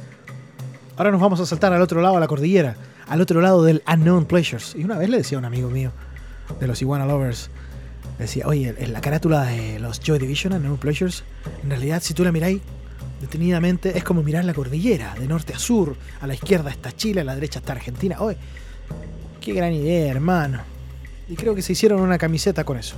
Ahora 0.96 1.10
nos 1.10 1.20
vamos 1.20 1.40
a 1.40 1.46
saltar 1.46 1.72
al 1.72 1.82
otro 1.82 2.00
lado 2.00 2.14
de 2.14 2.20
la 2.20 2.28
cordillera, 2.28 2.76
al 3.08 3.20
otro 3.20 3.40
lado 3.40 3.64
del 3.64 3.82
Unknown 3.92 4.26
Pleasures. 4.26 4.76
Y 4.76 4.84
una 4.84 4.96
vez 4.96 5.08
le 5.08 5.16
decía 5.16 5.36
a 5.36 5.40
un 5.40 5.46
amigo 5.46 5.68
mío 5.68 5.90
de 6.60 6.68
los 6.68 6.80
Iguana 6.80 7.06
Lovers, 7.06 7.50
decía, 8.20 8.46
oye, 8.46 8.72
en 8.78 8.92
la 8.92 9.00
carátula 9.00 9.42
de 9.46 9.80
los 9.80 9.98
Joy 9.98 10.20
Division, 10.20 10.52
Unknown 10.52 10.76
Pleasures, 10.76 11.24
en 11.64 11.70
realidad 11.70 12.00
si 12.04 12.14
tú 12.14 12.22
la 12.22 12.30
miráis 12.30 12.62
detenidamente 13.25 13.97
es 13.97 14.05
como 14.05 14.22
mirar 14.22 14.45
la 14.45 14.53
cordillera, 14.53 15.14
de 15.18 15.27
norte 15.27 15.55
a 15.55 15.59
sur. 15.59 15.97
A 16.20 16.27
la 16.27 16.35
izquierda 16.35 16.70
está 16.70 16.93
Chile, 16.93 17.22
a 17.22 17.25
la 17.25 17.35
derecha 17.35 17.59
está 17.59 17.72
Argentina. 17.72 18.16
Oye, 18.20 18.37
qué 19.41 19.55
gran 19.55 19.72
idea, 19.72 20.11
hermano. 20.11 20.61
Y 21.29 21.35
creo 21.35 21.55
que 21.55 21.62
se 21.62 21.72
hicieron 21.72 22.01
una 22.01 22.18
camiseta 22.18 22.64
con 22.64 22.77
eso. 22.77 22.97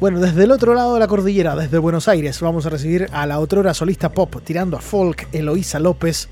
Bueno, 0.00 0.18
desde 0.18 0.42
el 0.42 0.50
otro 0.50 0.74
lado 0.74 0.94
de 0.94 0.98
la 0.98 1.06
cordillera, 1.06 1.54
desde 1.54 1.78
Buenos 1.78 2.08
Aires, 2.08 2.40
vamos 2.40 2.66
a 2.66 2.70
recibir 2.70 3.06
a 3.12 3.24
la 3.24 3.38
otrora 3.38 3.72
solista 3.72 4.10
pop 4.10 4.34
tirando 4.42 4.76
a 4.76 4.80
folk, 4.80 5.28
Eloísa 5.30 5.78
López. 5.78 6.28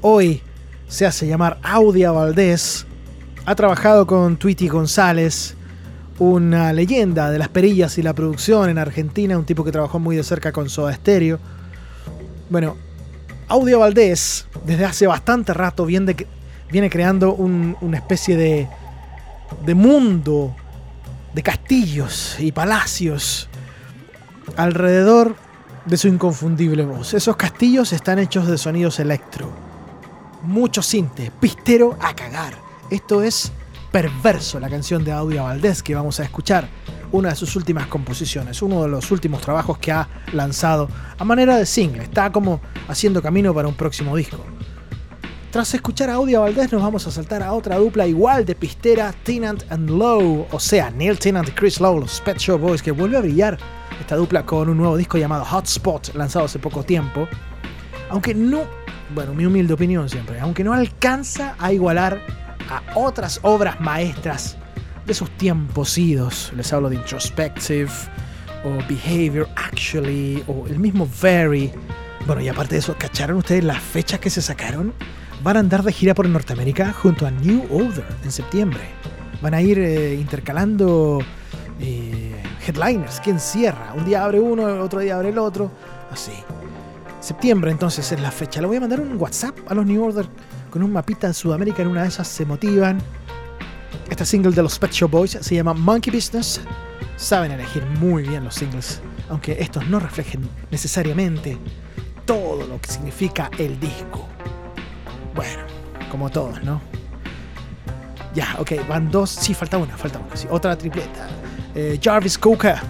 Hoy 0.00 0.40
se 0.88 1.04
hace 1.04 1.26
llamar 1.26 1.58
Audia 1.62 2.12
Valdés. 2.12 2.86
Ha 3.44 3.54
trabajado 3.54 4.06
con 4.06 4.38
Tweety 4.38 4.68
González, 4.68 5.54
una 6.20 6.72
leyenda 6.72 7.30
de 7.30 7.38
las 7.38 7.48
perillas 7.48 7.98
y 7.98 8.02
la 8.02 8.12
producción 8.14 8.68
en 8.68 8.78
Argentina, 8.78 9.36
un 9.38 9.44
tipo 9.46 9.64
que 9.64 9.72
trabajó 9.72 9.98
muy 9.98 10.14
de 10.16 10.22
cerca 10.22 10.52
con 10.52 10.68
Soda 10.68 10.92
Stereo. 10.94 11.38
Bueno, 12.50 12.76
Audio 13.48 13.80
Valdés, 13.80 14.46
desde 14.64 14.84
hace 14.84 15.06
bastante 15.06 15.52
rato, 15.54 15.86
viene, 15.86 16.14
creando 16.90 17.34
un- 17.34 17.76
una 17.80 17.96
especie 17.96 18.36
de, 18.36 18.68
de 19.64 19.74
mundo 19.74 20.54
de 21.34 21.42
castillos 21.42 22.36
y 22.38 22.52
palacios 22.52 23.48
alrededor 24.56 25.34
de 25.86 25.96
su 25.96 26.06
inconfundible 26.08 26.84
voz. 26.84 27.14
Esos 27.14 27.36
castillos 27.36 27.92
están 27.92 28.18
hechos 28.18 28.46
de 28.46 28.58
sonidos 28.58 29.00
electro. 29.00 29.50
Mucho 30.42 30.82
cinte, 30.82 31.32
pistero 31.40 31.96
a 32.00 32.14
cagar. 32.14 32.54
Esto 32.90 33.22
es 33.22 33.52
Perverso, 33.90 34.60
la 34.60 34.68
canción 34.68 35.04
de 35.04 35.10
Audio 35.10 35.42
Valdés 35.42 35.82
que 35.82 35.94
vamos 35.94 36.20
a 36.20 36.24
escuchar. 36.24 36.68
una 37.12 37.30
de 37.30 37.34
sus 37.34 37.56
últimas 37.56 37.88
composiciones, 37.88 38.62
uno 38.62 38.82
de 38.82 38.88
los 38.88 39.10
últimos 39.10 39.40
trabajos 39.40 39.78
que 39.78 39.90
ha 39.90 40.08
lanzado 40.32 40.88
a 41.18 41.24
manera 41.24 41.56
de 41.56 41.66
single. 41.66 42.04
Está 42.04 42.30
como 42.30 42.60
haciendo 42.86 43.20
camino 43.20 43.52
para 43.52 43.66
un 43.66 43.74
próximo 43.74 44.14
disco. 44.16 44.38
Tras 45.50 45.74
escuchar 45.74 46.08
a 46.10 46.14
Audio 46.14 46.42
Valdés 46.42 46.70
nos 46.70 46.80
vamos 46.80 47.04
a 47.08 47.10
saltar 47.10 47.42
a 47.42 47.52
otra 47.52 47.78
dupla 47.78 48.06
igual 48.06 48.44
de 48.44 48.54
pistera, 48.54 49.12
Tennant 49.24 49.64
and 49.72 49.90
Lowe, 49.90 50.46
o 50.52 50.60
sea, 50.60 50.92
Neil 50.92 51.18
Tennant 51.18 51.48
y 51.48 51.50
Chris 51.50 51.80
Lowe, 51.80 51.98
los 51.98 52.20
Pet 52.20 52.38
Boys, 52.60 52.80
que 52.80 52.92
vuelve 52.92 53.16
a 53.16 53.20
brillar 53.20 53.58
esta 53.98 54.14
dupla 54.14 54.46
con 54.46 54.68
un 54.68 54.76
nuevo 54.76 54.96
disco 54.96 55.18
llamado 55.18 55.44
Hotspot, 55.44 56.14
lanzado 56.14 56.44
hace 56.44 56.60
poco 56.60 56.84
tiempo. 56.84 57.26
Aunque 58.10 58.32
no, 58.32 58.62
bueno, 59.12 59.34
mi 59.34 59.44
humilde 59.44 59.74
opinión 59.74 60.08
siempre, 60.08 60.38
aunque 60.38 60.62
no 60.62 60.72
alcanza 60.72 61.56
a 61.58 61.72
igualar 61.72 62.20
a 62.68 62.82
otras 62.94 63.40
obras 63.42 63.80
maestras 63.80 64.56
de 65.06 65.14
sus 65.14 65.30
tiempos 65.30 65.96
idos. 65.96 66.52
Les 66.56 66.72
hablo 66.72 66.90
de 66.90 66.96
Introspective, 66.96 67.90
o 68.64 68.70
Behavior 68.88 69.48
Actually, 69.56 70.44
o 70.46 70.66
el 70.66 70.78
mismo 70.78 71.08
Very. 71.20 71.72
Bueno, 72.26 72.42
y 72.42 72.48
aparte 72.48 72.74
de 72.74 72.80
eso, 72.80 72.94
¿cacharon 72.98 73.38
ustedes 73.38 73.64
las 73.64 73.80
fechas 73.80 74.20
que 74.20 74.30
se 74.30 74.42
sacaron? 74.42 74.92
van 75.42 75.56
a 75.56 75.60
andar 75.60 75.82
de 75.82 75.92
gira 75.92 76.14
por 76.14 76.28
Norteamérica 76.28 76.92
junto 76.92 77.26
a 77.26 77.30
New 77.30 77.64
Order 77.70 78.04
en 78.24 78.30
septiembre. 78.30 78.80
Van 79.40 79.54
a 79.54 79.62
ir 79.62 79.78
eh, 79.78 80.14
intercalando 80.14 81.20
eh, 81.80 82.42
headliners. 82.66 83.20
¿Quién 83.20 83.40
cierra? 83.40 83.94
Un 83.96 84.04
día 84.04 84.24
abre 84.24 84.38
uno, 84.38 84.64
otro 84.82 85.00
día 85.00 85.16
abre 85.16 85.30
el 85.30 85.38
otro. 85.38 85.70
Así. 86.10 86.32
Septiembre 87.20 87.70
entonces 87.70 88.10
es 88.12 88.20
la 88.20 88.30
fecha. 88.30 88.60
Le 88.60 88.66
voy 88.66 88.76
a 88.76 88.80
mandar 88.80 89.00
un 89.00 89.20
WhatsApp 89.20 89.56
a 89.68 89.74
los 89.74 89.86
New 89.86 90.02
Order 90.02 90.26
con 90.70 90.82
un 90.82 90.92
mapita 90.92 91.26
en 91.26 91.34
Sudamérica. 91.34 91.82
En 91.82 91.88
una 91.88 92.02
de 92.02 92.08
esas 92.08 92.28
se 92.28 92.44
motivan. 92.46 92.98
Esta 94.08 94.24
single 94.24 94.52
de 94.52 94.62
los 94.62 94.78
Pet 94.78 94.92
Shop 94.92 95.10
Boys 95.10 95.38
se 95.40 95.54
llama 95.54 95.74
Monkey 95.74 96.12
Business. 96.12 96.60
Saben 97.16 97.52
elegir 97.52 97.84
muy 97.98 98.22
bien 98.22 98.44
los 98.44 98.54
singles, 98.54 99.00
aunque 99.28 99.56
estos 99.60 99.86
no 99.88 100.00
reflejen 100.00 100.48
necesariamente 100.70 101.58
todo 102.24 102.66
lo 102.66 102.80
que 102.80 102.90
significa 102.90 103.50
el 103.58 103.78
disco. 103.78 104.26
Bueno, 105.34 105.62
como 106.10 106.30
todos, 106.30 106.62
¿no? 106.62 106.80
Ya, 108.34 108.56
ok, 108.58 108.72
van 108.88 109.10
dos. 109.10 109.30
Sí, 109.30 109.54
falta 109.54 109.76
una, 109.78 109.96
falta 109.96 110.18
una. 110.18 110.36
Sí, 110.36 110.46
otra 110.50 110.76
tripleta. 110.76 111.28
Eh, 111.74 111.98
Jarvis 112.02 112.38
Coca. 112.38 112.82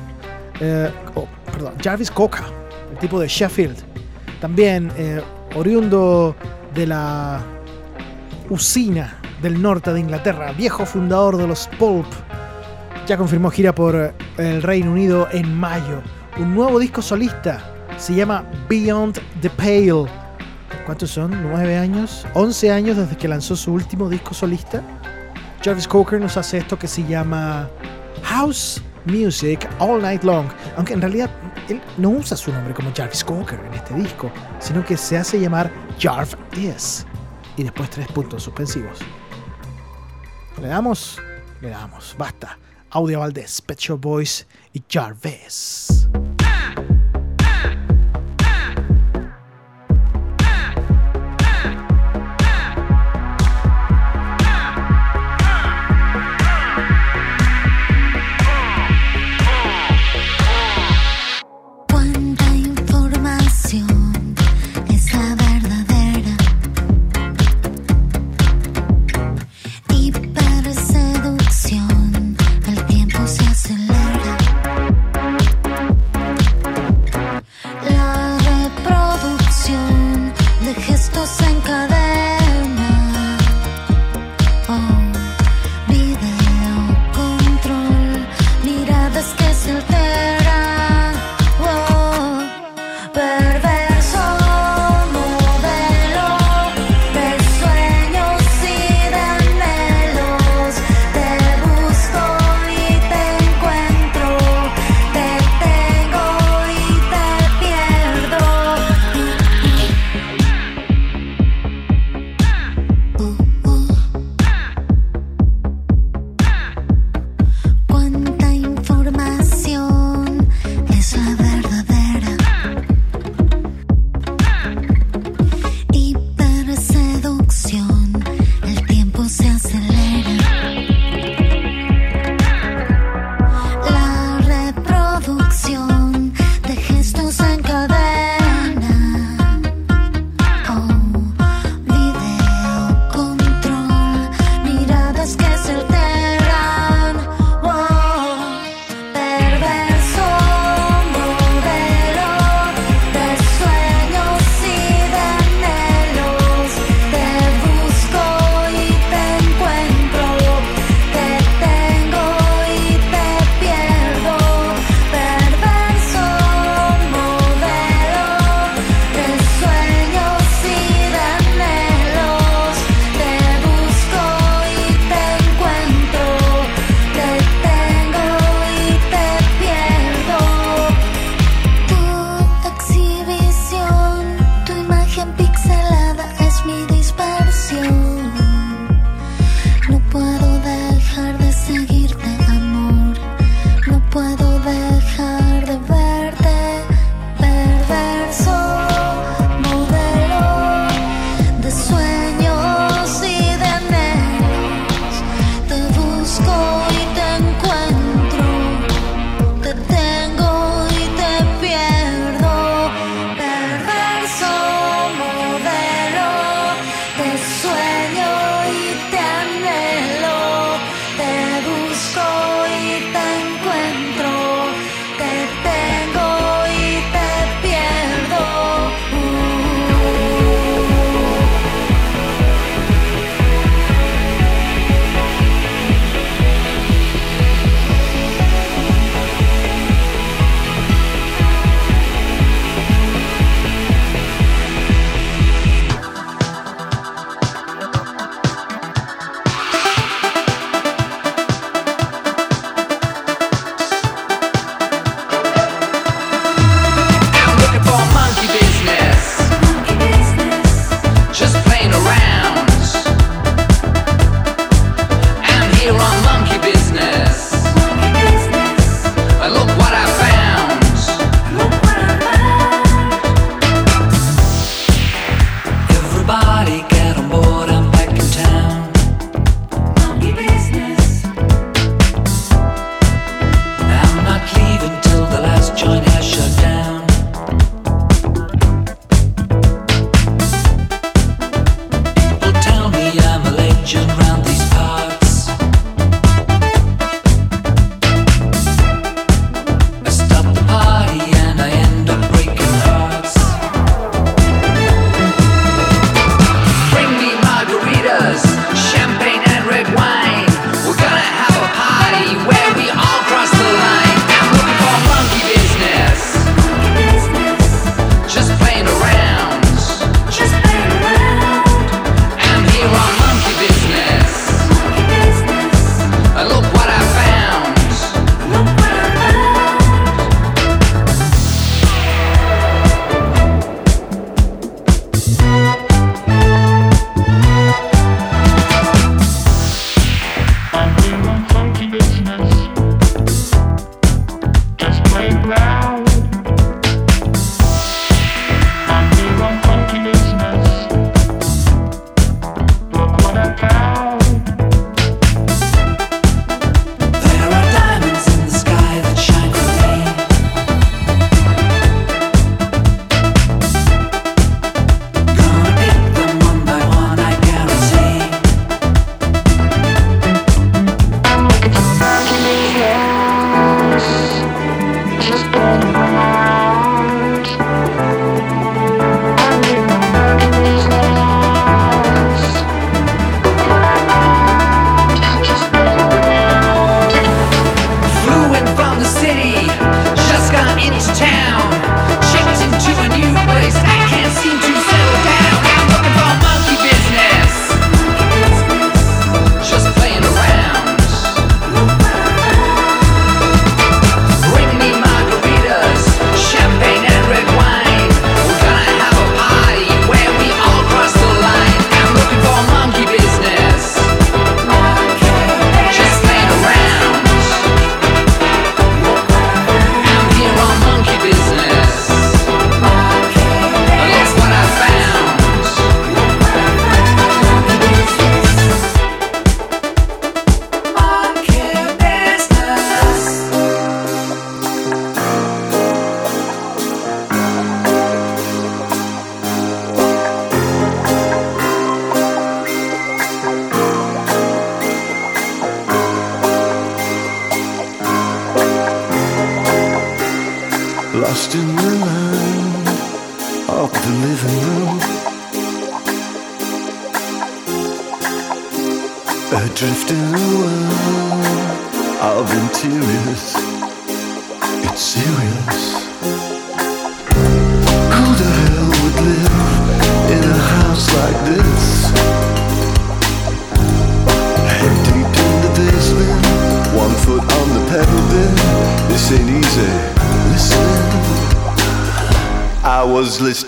Eh, 0.61 0.91
oh, 1.15 1.27
perdón, 1.51 1.75
Jarvis 1.83 2.11
Coca, 2.11 2.45
el 2.93 2.99
tipo 2.99 3.19
de 3.19 3.27
Sheffield. 3.27 3.79
También 4.41 4.93
eh, 4.97 5.23
oriundo 5.55 6.37
de 6.75 6.87
la 6.87 7.43
usina 8.51 9.17
del 9.41 9.63
norte 9.63 9.93
de 9.93 10.01
Inglaterra, 10.01 10.53
viejo 10.53 10.85
fundador 10.85 11.39
de 11.39 11.47
los 11.47 11.69
Pulp. 11.79 12.07
Ya 13.07 13.17
confirmó 13.17 13.51
gira 13.51 13.75
por 13.75 14.15
el 14.37 14.63
Reino 14.63 14.93
Unido 14.93 15.29
en 15.33 15.59
mayo. 15.59 16.03
Un 16.39 16.55
nuevo 16.55 16.79
disco 16.79 17.01
solista 17.01 17.63
se 17.97 18.15
llama 18.15 18.45
Beyond 18.69 19.21
the 19.41 19.51
Pale 19.51 20.07
¿Cuántos 20.87 21.11
son? 21.11 21.43
¿Nueve 21.43 21.77
años? 21.77 22.27
¿11 22.35 22.71
años 22.71 22.97
desde 22.97 23.17
que 23.17 23.29
lanzó 23.29 23.55
su 23.55 23.73
último 23.73 24.09
disco 24.09 24.35
solista? 24.35 24.83
Jarvis 25.63 25.87
Cocker 25.87 26.21
nos 26.21 26.37
hace 26.37 26.59
esto 26.59 26.79
que 26.79 26.89
se 26.89 27.05
llama 27.05 27.69
House 28.25 28.83
Music 29.05 29.69
All 29.79 30.01
Night 30.01 30.25
Long. 30.25 30.47
Aunque 30.77 30.95
en 30.95 31.01
realidad 31.01 31.31
él 31.69 31.81
no 31.99 32.11
usa 32.11 32.37
su 32.37 32.53
nombre 32.53 32.75
como 32.75 32.91
Jarvis 32.95 33.23
Cocker 33.23 33.61
en 33.61 33.75
este 33.75 33.95
disco, 33.95 34.31
sino 34.59 34.85
que 34.85 34.97
se 34.97 35.19
hace 35.19 35.39
llamar 35.39 35.71
Jarv 35.99 36.29
Is. 36.57 37.07
Y 37.61 37.63
después 37.63 37.91
tres 37.91 38.09
puntos 38.09 38.43
suspensivos. 38.43 39.01
¿Le 40.63 40.69
damos? 40.69 41.21
Le 41.61 41.69
damos. 41.69 42.15
Basta. 42.17 42.59
Audio 42.89 43.21
Valdés, 43.21 43.61
Pet 43.61 43.79
Boys 43.99 44.47
y 44.73 44.83
Jarvis. 44.89 46.09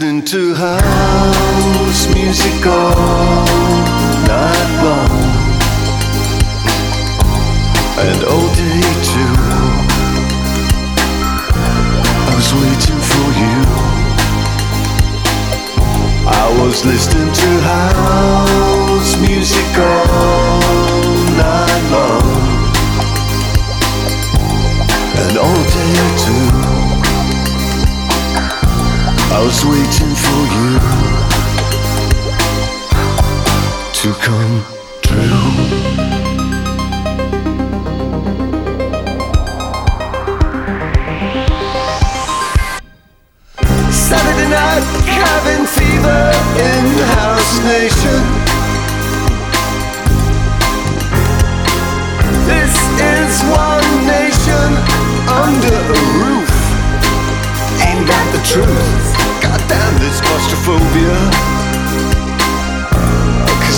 Listening 0.02 0.24
to 0.24 0.41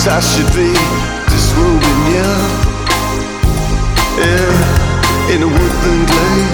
Cause 0.05 0.13
I 0.13 0.21
should 0.21 0.53
be 0.53 0.69
disrobing 1.33 2.01
you. 2.13 2.29
Yeah, 4.21 5.33
in 5.33 5.41
a 5.41 5.49
woodland 5.49 6.05
glade 6.13 6.53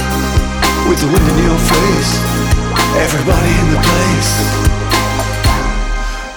with 0.88 1.00
the 1.02 1.08
wind 1.10 1.26
in 1.26 1.38
your 1.42 1.58
face. 1.58 2.12
Everybody 2.94 3.50
in 3.50 3.66
the 3.74 3.80
place. 3.90 4.32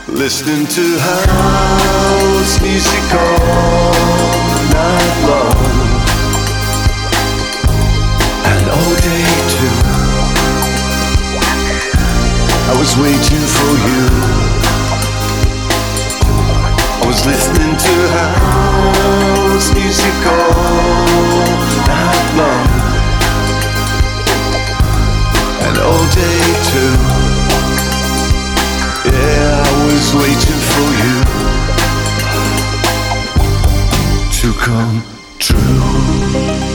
Listening 0.07 0.65
to 0.65 0.85
house 0.97 2.59
music 2.63 3.05
all 3.13 3.93
night 4.73 5.15
long. 5.29 5.69
And 8.49 8.63
all 8.73 8.95
day 9.05 9.25
too. 9.53 9.75
I 12.65 12.75
was 12.79 12.97
waiting 12.97 13.45
for 13.53 13.71
you. 13.85 14.42
Was 17.13 17.25
listening 17.27 17.77
to 17.77 17.93
house 18.17 19.69
music 19.75 20.25
all 20.25 21.53
night 21.85 22.29
long. 22.39 22.67
And 25.61 25.77
all 25.77 26.05
day 26.09 26.41
too. 26.71 26.93
Yeah, 29.11 29.61
I 29.61 29.71
was 29.85 30.07
waiting 30.15 30.61
for 30.73 30.89
you 31.03 31.15
to 34.39 34.47
come 34.59 35.03
true. 35.37 36.72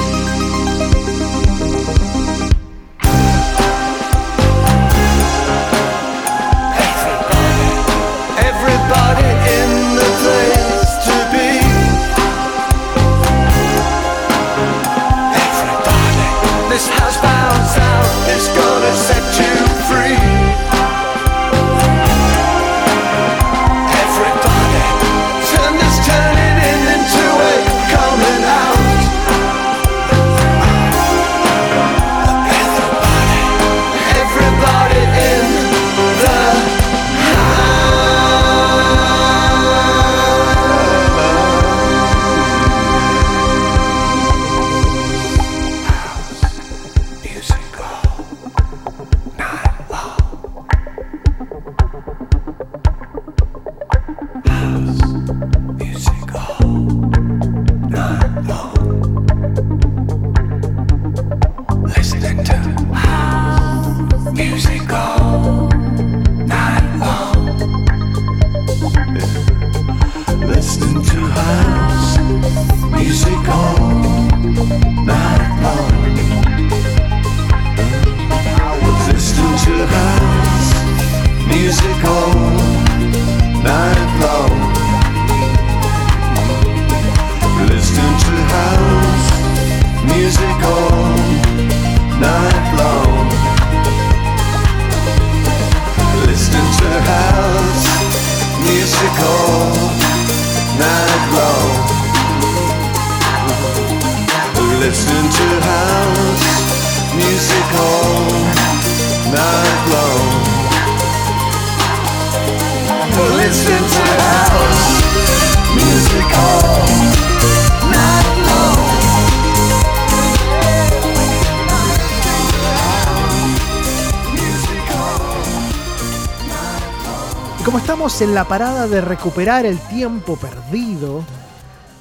En 128.20 128.34
la 128.34 128.44
parada 128.44 128.88
de 128.88 129.00
recuperar 129.00 129.64
el 129.64 129.78
tiempo 129.78 130.36
perdido, 130.36 131.24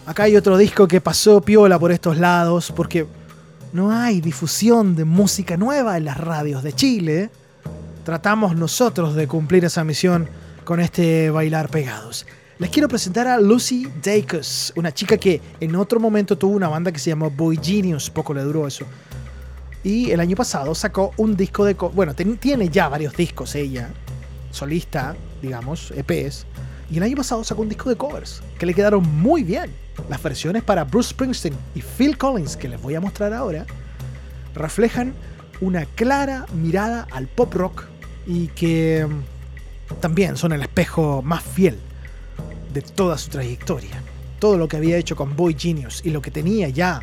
acá 0.07 0.23
hay 0.23 0.35
otro 0.35 0.57
disco 0.57 0.87
que 0.87 0.99
pasó 0.99 1.41
piola 1.41 1.77
por 1.77 1.91
estos 1.91 2.17
lados, 2.17 2.73
porque 2.75 3.05
no 3.71 3.91
hay 3.91 4.19
difusión 4.19 4.95
de 4.95 5.05
música 5.05 5.57
nueva 5.57 5.95
en 5.95 6.05
las 6.05 6.17
radios 6.17 6.63
de 6.63 6.73
Chile. 6.73 7.29
Tratamos 8.03 8.55
nosotros 8.55 9.13
de 9.13 9.27
cumplir 9.27 9.65
esa 9.65 9.83
misión 9.83 10.27
con 10.63 10.79
este 10.79 11.29
Bailar 11.29 11.69
Pegados. 11.69 12.25
Les 12.57 12.71
quiero 12.71 12.87
presentar 12.87 13.27
a 13.27 13.39
Lucy 13.39 13.87
Dacus, 14.03 14.73
una 14.75 14.91
chica 14.91 15.17
que 15.17 15.39
en 15.59 15.75
otro 15.75 15.99
momento 15.99 16.35
tuvo 16.35 16.55
una 16.55 16.69
banda 16.69 16.91
que 16.91 16.99
se 16.99 17.11
llamó 17.11 17.29
Boy 17.29 17.59
Genius, 17.61 18.09
poco 18.09 18.33
le 18.33 18.41
duró 18.41 18.65
eso. 18.65 18.85
Y 19.83 20.09
el 20.09 20.19
año 20.19 20.35
pasado 20.35 20.73
sacó 20.73 21.11
un 21.17 21.37
disco 21.37 21.63
de... 21.63 21.75
Bueno, 21.75 22.15
tiene 22.15 22.69
ya 22.69 22.89
varios 22.89 23.15
discos 23.15 23.53
ella, 23.53 23.89
solista, 24.49 25.15
digamos, 25.41 25.91
EPs. 25.91 26.45
Y 26.89 26.97
el 26.97 27.03
año 27.03 27.17
pasado 27.17 27.43
sacó 27.43 27.61
un 27.61 27.69
disco 27.69 27.89
de 27.89 27.95
covers 27.95 28.41
que 28.57 28.65
le 28.65 28.73
quedaron 28.73 29.03
muy 29.19 29.43
bien. 29.43 29.73
Las 30.09 30.21
versiones 30.21 30.63
para 30.63 30.83
Bruce 30.83 31.09
Springsteen 31.09 31.55
y 31.75 31.81
Phil 31.81 32.17
Collins, 32.17 32.55
que 32.55 32.69
les 32.69 32.81
voy 32.81 32.95
a 32.95 33.01
mostrar 33.01 33.33
ahora, 33.33 33.65
reflejan 34.53 35.13
una 35.59 35.85
clara 35.85 36.45
mirada 36.53 37.07
al 37.11 37.27
pop 37.27 37.53
rock 37.53 37.85
y 38.25 38.47
que 38.49 39.07
mm, 39.07 39.99
también 39.99 40.37
son 40.37 40.53
el 40.53 40.61
espejo 40.61 41.21
más 41.21 41.43
fiel 41.43 41.77
de 42.73 42.81
toda 42.81 43.17
su 43.17 43.29
trayectoria. 43.29 44.01
Todo 44.39 44.57
lo 44.57 44.67
que 44.67 44.77
había 44.77 44.97
hecho 44.97 45.15
con 45.15 45.35
Boy 45.35 45.55
Genius 45.57 46.01
y 46.05 46.11
lo 46.11 46.21
que 46.21 46.31
tenía 46.31 46.69
ya 46.69 47.01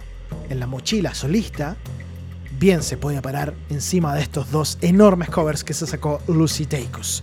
en 0.49 0.61
la 0.61 0.67
mochila 0.67 1.15
solista, 1.15 1.77
bien 2.59 2.83
se 2.83 2.97
puede 2.97 3.21
parar 3.21 3.55
encima 3.71 4.15
de 4.15 4.23
estos 4.23 4.51
dos 4.51 4.79
enormes 4.81 5.31
covers 5.31 5.65
que 5.65 5.75
se 5.75 5.87
sacó 5.87 6.21
Lucy 6.29 6.67
Dacus. 6.67 7.23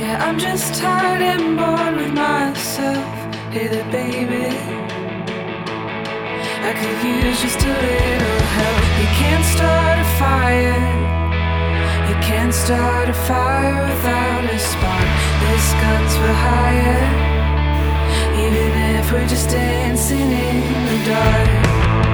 Yeah, 0.00 0.24
I'm 0.24 0.38
just 0.38 0.80
tired 0.80 1.20
and 1.20 1.56
bored 1.56 1.96
with 1.96 2.14
myself. 2.14 3.04
Hey 3.50 3.66
there, 3.66 3.82
baby. 3.90 4.46
I 6.62 6.72
could 6.72 7.02
use 7.02 7.42
just 7.42 7.58
a 7.58 7.66
little 7.66 8.42
help. 8.58 8.82
You 9.00 9.08
can't 9.18 9.44
start 9.44 9.98
a 9.98 10.08
fire. 10.22 10.78
You 12.08 12.14
can't 12.22 12.54
start 12.54 13.08
a 13.08 13.12
fire 13.12 13.74
without 13.88 14.44
a 14.44 14.58
spark. 14.60 15.10
This 15.42 15.72
gun's 15.82 16.14
for 16.14 16.32
hire. 16.46 17.02
Even 18.38 18.70
if 19.00 19.10
we're 19.10 19.26
just 19.26 19.50
dancing 19.50 20.30
in 20.30 20.62
the 20.86 21.10
dark. 21.10 22.07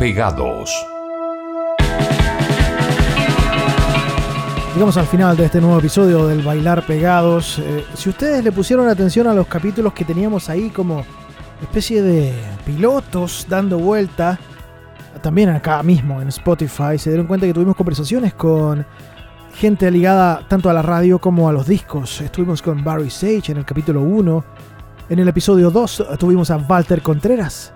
Pegados. 0.00 0.86
Llegamos 4.72 4.96
al 4.96 5.04
final 5.04 5.36
de 5.36 5.44
este 5.44 5.60
nuevo 5.60 5.78
episodio 5.78 6.26
del 6.26 6.40
Bailar 6.40 6.86
Pegados. 6.86 7.58
Eh, 7.58 7.84
si 7.92 8.08
ustedes 8.08 8.42
le 8.42 8.50
pusieron 8.50 8.88
atención 8.88 9.26
a 9.26 9.34
los 9.34 9.46
capítulos 9.46 9.92
que 9.92 10.06
teníamos 10.06 10.48
ahí 10.48 10.70
como 10.70 11.04
especie 11.60 12.00
de 12.00 12.32
pilotos 12.64 13.44
dando 13.46 13.78
vuelta, 13.78 14.38
también 15.20 15.50
acá 15.50 15.82
mismo 15.82 16.22
en 16.22 16.28
Spotify, 16.28 16.96
se 16.96 17.10
dieron 17.10 17.26
cuenta 17.26 17.46
que 17.46 17.52
tuvimos 17.52 17.76
conversaciones 17.76 18.32
con 18.32 18.86
gente 19.54 19.90
ligada 19.90 20.46
tanto 20.48 20.70
a 20.70 20.72
la 20.72 20.80
radio 20.80 21.18
como 21.18 21.46
a 21.46 21.52
los 21.52 21.66
discos. 21.66 22.22
Estuvimos 22.22 22.62
con 22.62 22.82
Barry 22.82 23.10
Sage 23.10 23.52
en 23.52 23.58
el 23.58 23.66
capítulo 23.66 24.00
1. 24.00 24.44
En 25.10 25.18
el 25.18 25.28
episodio 25.28 25.70
2 25.70 26.16
tuvimos 26.18 26.50
a 26.50 26.56
Walter 26.56 27.02
Contreras, 27.02 27.74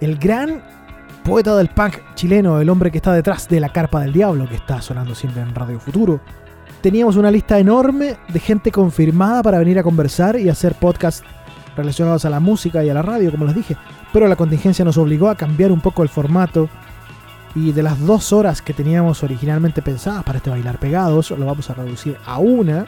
el 0.00 0.18
gran 0.18 0.79
poeta 1.24 1.56
del 1.56 1.68
punk 1.68 1.96
chileno, 2.14 2.60
el 2.60 2.68
hombre 2.70 2.90
que 2.90 2.98
está 2.98 3.12
detrás 3.12 3.48
de 3.48 3.60
la 3.60 3.68
carpa 3.68 4.00
del 4.00 4.12
diablo, 4.12 4.48
que 4.48 4.56
está 4.56 4.80
sonando 4.82 5.14
siempre 5.14 5.42
en 5.42 5.54
Radio 5.54 5.78
Futuro. 5.78 6.20
Teníamos 6.80 7.16
una 7.16 7.30
lista 7.30 7.58
enorme 7.58 8.16
de 8.28 8.40
gente 8.40 8.72
confirmada 8.72 9.42
para 9.42 9.58
venir 9.58 9.78
a 9.78 9.82
conversar 9.82 10.38
y 10.38 10.48
hacer 10.48 10.74
podcasts 10.74 11.22
relacionados 11.76 12.24
a 12.24 12.30
la 12.30 12.40
música 12.40 12.82
y 12.82 12.88
a 12.88 12.94
la 12.94 13.02
radio, 13.02 13.30
como 13.30 13.44
les 13.44 13.54
dije. 13.54 13.76
Pero 14.12 14.26
la 14.28 14.36
contingencia 14.36 14.84
nos 14.84 14.96
obligó 14.96 15.28
a 15.28 15.36
cambiar 15.36 15.72
un 15.72 15.80
poco 15.80 16.02
el 16.02 16.08
formato. 16.08 16.68
Y 17.54 17.72
de 17.72 17.82
las 17.82 17.98
dos 18.06 18.32
horas 18.32 18.62
que 18.62 18.72
teníamos 18.72 19.22
originalmente 19.24 19.82
pensadas 19.82 20.22
para 20.22 20.38
este 20.38 20.50
bailar 20.50 20.78
pegados, 20.78 21.32
lo 21.32 21.46
vamos 21.46 21.68
a 21.68 21.74
reducir 21.74 22.16
a 22.24 22.38
una 22.38 22.86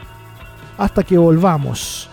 hasta 0.77 1.03
que 1.03 1.17
volvamos 1.17 2.09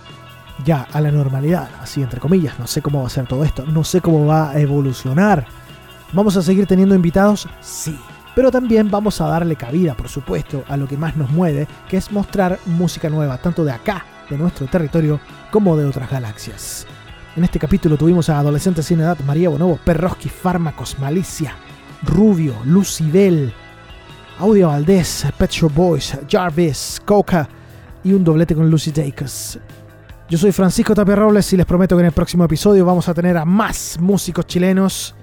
ya 0.65 0.87
a 0.93 1.01
la 1.01 1.11
normalidad, 1.11 1.69
así 1.81 2.03
entre 2.03 2.21
comillas. 2.21 2.59
No 2.59 2.67
sé 2.67 2.83
cómo 2.83 3.01
va 3.03 3.07
a 3.07 3.11
ser 3.11 3.27
todo 3.27 3.45
esto, 3.45 3.65
no 3.67 3.85
sé 3.85 4.01
cómo 4.01 4.27
va 4.27 4.51
a 4.51 4.61
evolucionar. 4.61 5.47
¿Vamos 6.13 6.37
a 6.37 6.43
seguir 6.43 6.67
teniendo 6.67 6.95
invitados? 6.95 7.49
Sí. 7.61 7.97
Pero 8.35 8.51
también 8.51 8.91
vamos 8.91 9.21
a 9.21 9.27
darle 9.27 9.57
cabida, 9.57 9.95
por 9.95 10.09
supuesto, 10.09 10.65
a 10.69 10.77
lo 10.77 10.89
que 10.89 10.97
más 10.97 11.17
nos 11.17 11.31
mueve, 11.31 11.69
que 11.89 11.97
es 11.97 12.11
mostrar 12.11 12.59
música 12.67 13.09
nueva, 13.09 13.39
tanto 13.39 13.65
de 13.65 13.73
acá, 13.73 14.05
de 14.29 14.39
nuestro 14.39 14.67
territorio, 14.67 15.21
como 15.51 15.77
de 15.77 15.85
otras 15.85 16.11
galaxias. 16.11 16.87
En 17.37 17.45
este 17.45 17.59
capítulo 17.59 17.97
tuvimos 17.97 18.29
a 18.29 18.39
adolescentes 18.39 18.87
sin 18.87 19.01
edad, 19.01 19.19
María 19.27 19.49
Bonobo, 19.49 19.79
Perroski, 19.85 20.29
Fármacos, 20.29 20.99
Malicia, 20.99 21.55
Rubio, 22.03 22.55
Lucibel, 22.65 23.53
Audio 24.39 24.69
Valdés, 24.69 25.27
Pet 25.39 25.51
Boys, 25.75 26.19
Jarvis, 26.29 27.01
Coca 27.05 27.49
y 28.03 28.13
un 28.13 28.25
doblete 28.25 28.55
con 28.55 28.71
Lucy 28.71 28.91
Dacus. 28.91 29.59
Yo 30.29 30.39
soy 30.39 30.53
Francisco 30.53 30.95
Tapia 30.95 31.17
Robles 31.17 31.53
y 31.53 31.57
les 31.57 31.67
prometo 31.67 31.97
que 31.97 32.01
en 32.01 32.07
el 32.07 32.13
próximo 32.13 32.45
episodio 32.45 32.85
vamos 32.85 33.09
a 33.09 33.15
tener 33.15 33.37
a 33.37 33.45
más 33.45 33.99
músicos 34.01 34.47
chilenos. 34.47 35.15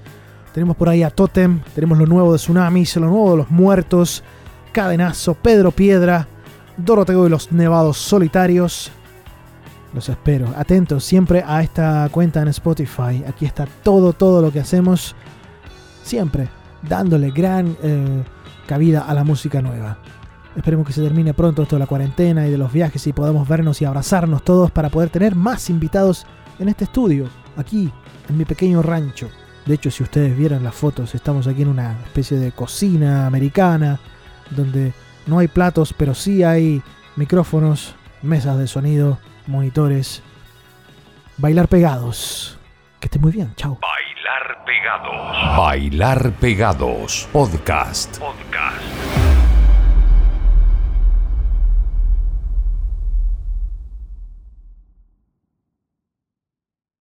Tenemos 0.57 0.75
por 0.75 0.89
ahí 0.89 1.03
a 1.03 1.11
Totem, 1.11 1.59
tenemos 1.75 1.99
lo 1.99 2.07
nuevo 2.07 2.31
de 2.31 2.39
Tsunamis, 2.39 2.95
lo 2.95 3.05
nuevo 3.05 3.29
de 3.29 3.37
los 3.37 3.51
muertos, 3.51 4.23
Cadenazo, 4.71 5.35
Pedro 5.35 5.69
Piedra, 5.69 6.27
Doroteo 6.77 7.27
y 7.27 7.29
los 7.29 7.51
Nevados 7.51 7.99
Solitarios. 7.99 8.89
Los 9.93 10.09
espero. 10.09 10.51
Atentos 10.57 11.03
siempre 11.03 11.43
a 11.45 11.61
esta 11.61 12.09
cuenta 12.11 12.41
en 12.41 12.47
Spotify. 12.47 13.23
Aquí 13.27 13.45
está 13.45 13.67
todo, 13.83 14.13
todo 14.13 14.41
lo 14.41 14.51
que 14.51 14.59
hacemos. 14.59 15.15
Siempre 16.01 16.49
dándole 16.81 17.29
gran 17.29 17.77
eh, 17.83 18.23
cabida 18.65 19.01
a 19.01 19.13
la 19.13 19.23
música 19.23 19.61
nueva. 19.61 19.99
Esperemos 20.55 20.87
que 20.87 20.93
se 20.93 21.03
termine 21.03 21.35
pronto 21.35 21.61
esto 21.61 21.75
de 21.75 21.81
la 21.81 21.85
cuarentena 21.85 22.47
y 22.47 22.49
de 22.49 22.57
los 22.57 22.73
viajes 22.73 23.05
y 23.05 23.13
podamos 23.13 23.47
vernos 23.47 23.79
y 23.83 23.85
abrazarnos 23.85 24.41
todos 24.41 24.71
para 24.71 24.89
poder 24.89 25.09
tener 25.11 25.35
más 25.35 25.69
invitados 25.69 26.25
en 26.57 26.67
este 26.67 26.85
estudio, 26.85 27.29
aquí, 27.57 27.91
en 28.27 28.37
mi 28.39 28.45
pequeño 28.45 28.81
rancho. 28.81 29.29
De 29.67 29.73
hecho, 29.73 29.91
si 29.91 30.01
ustedes 30.01 30.35
vieran 30.37 30.63
las 30.63 30.73
fotos, 30.73 31.13
estamos 31.13 31.45
aquí 31.45 31.63
en 31.63 31.67
una 31.67 31.91
especie 32.05 32.37
de 32.37 32.53
cocina 32.53 33.27
americana, 33.27 33.99
donde 34.49 34.93
no 35.25 35.39
hay 35.39 35.49
platos, 35.49 35.93
pero 35.93 36.15
sí 36.15 36.41
hay 36.41 36.81
micrófonos, 37.17 37.93
mesas 38.21 38.57
de 38.57 38.67
sonido, 38.67 39.19
monitores. 39.45 40.23
Bailar 41.35 41.67
pegados. 41.67 42.57
Que 43.01 43.07
esté 43.07 43.19
muy 43.19 43.33
bien, 43.33 43.53
chao. 43.55 43.77
Bailar 43.81 44.65
Pegados. 44.65 45.57
Bailar 45.57 46.31
Pegados. 46.39 47.29
Podcast. 47.33 48.19
Podcast. 48.19 49.36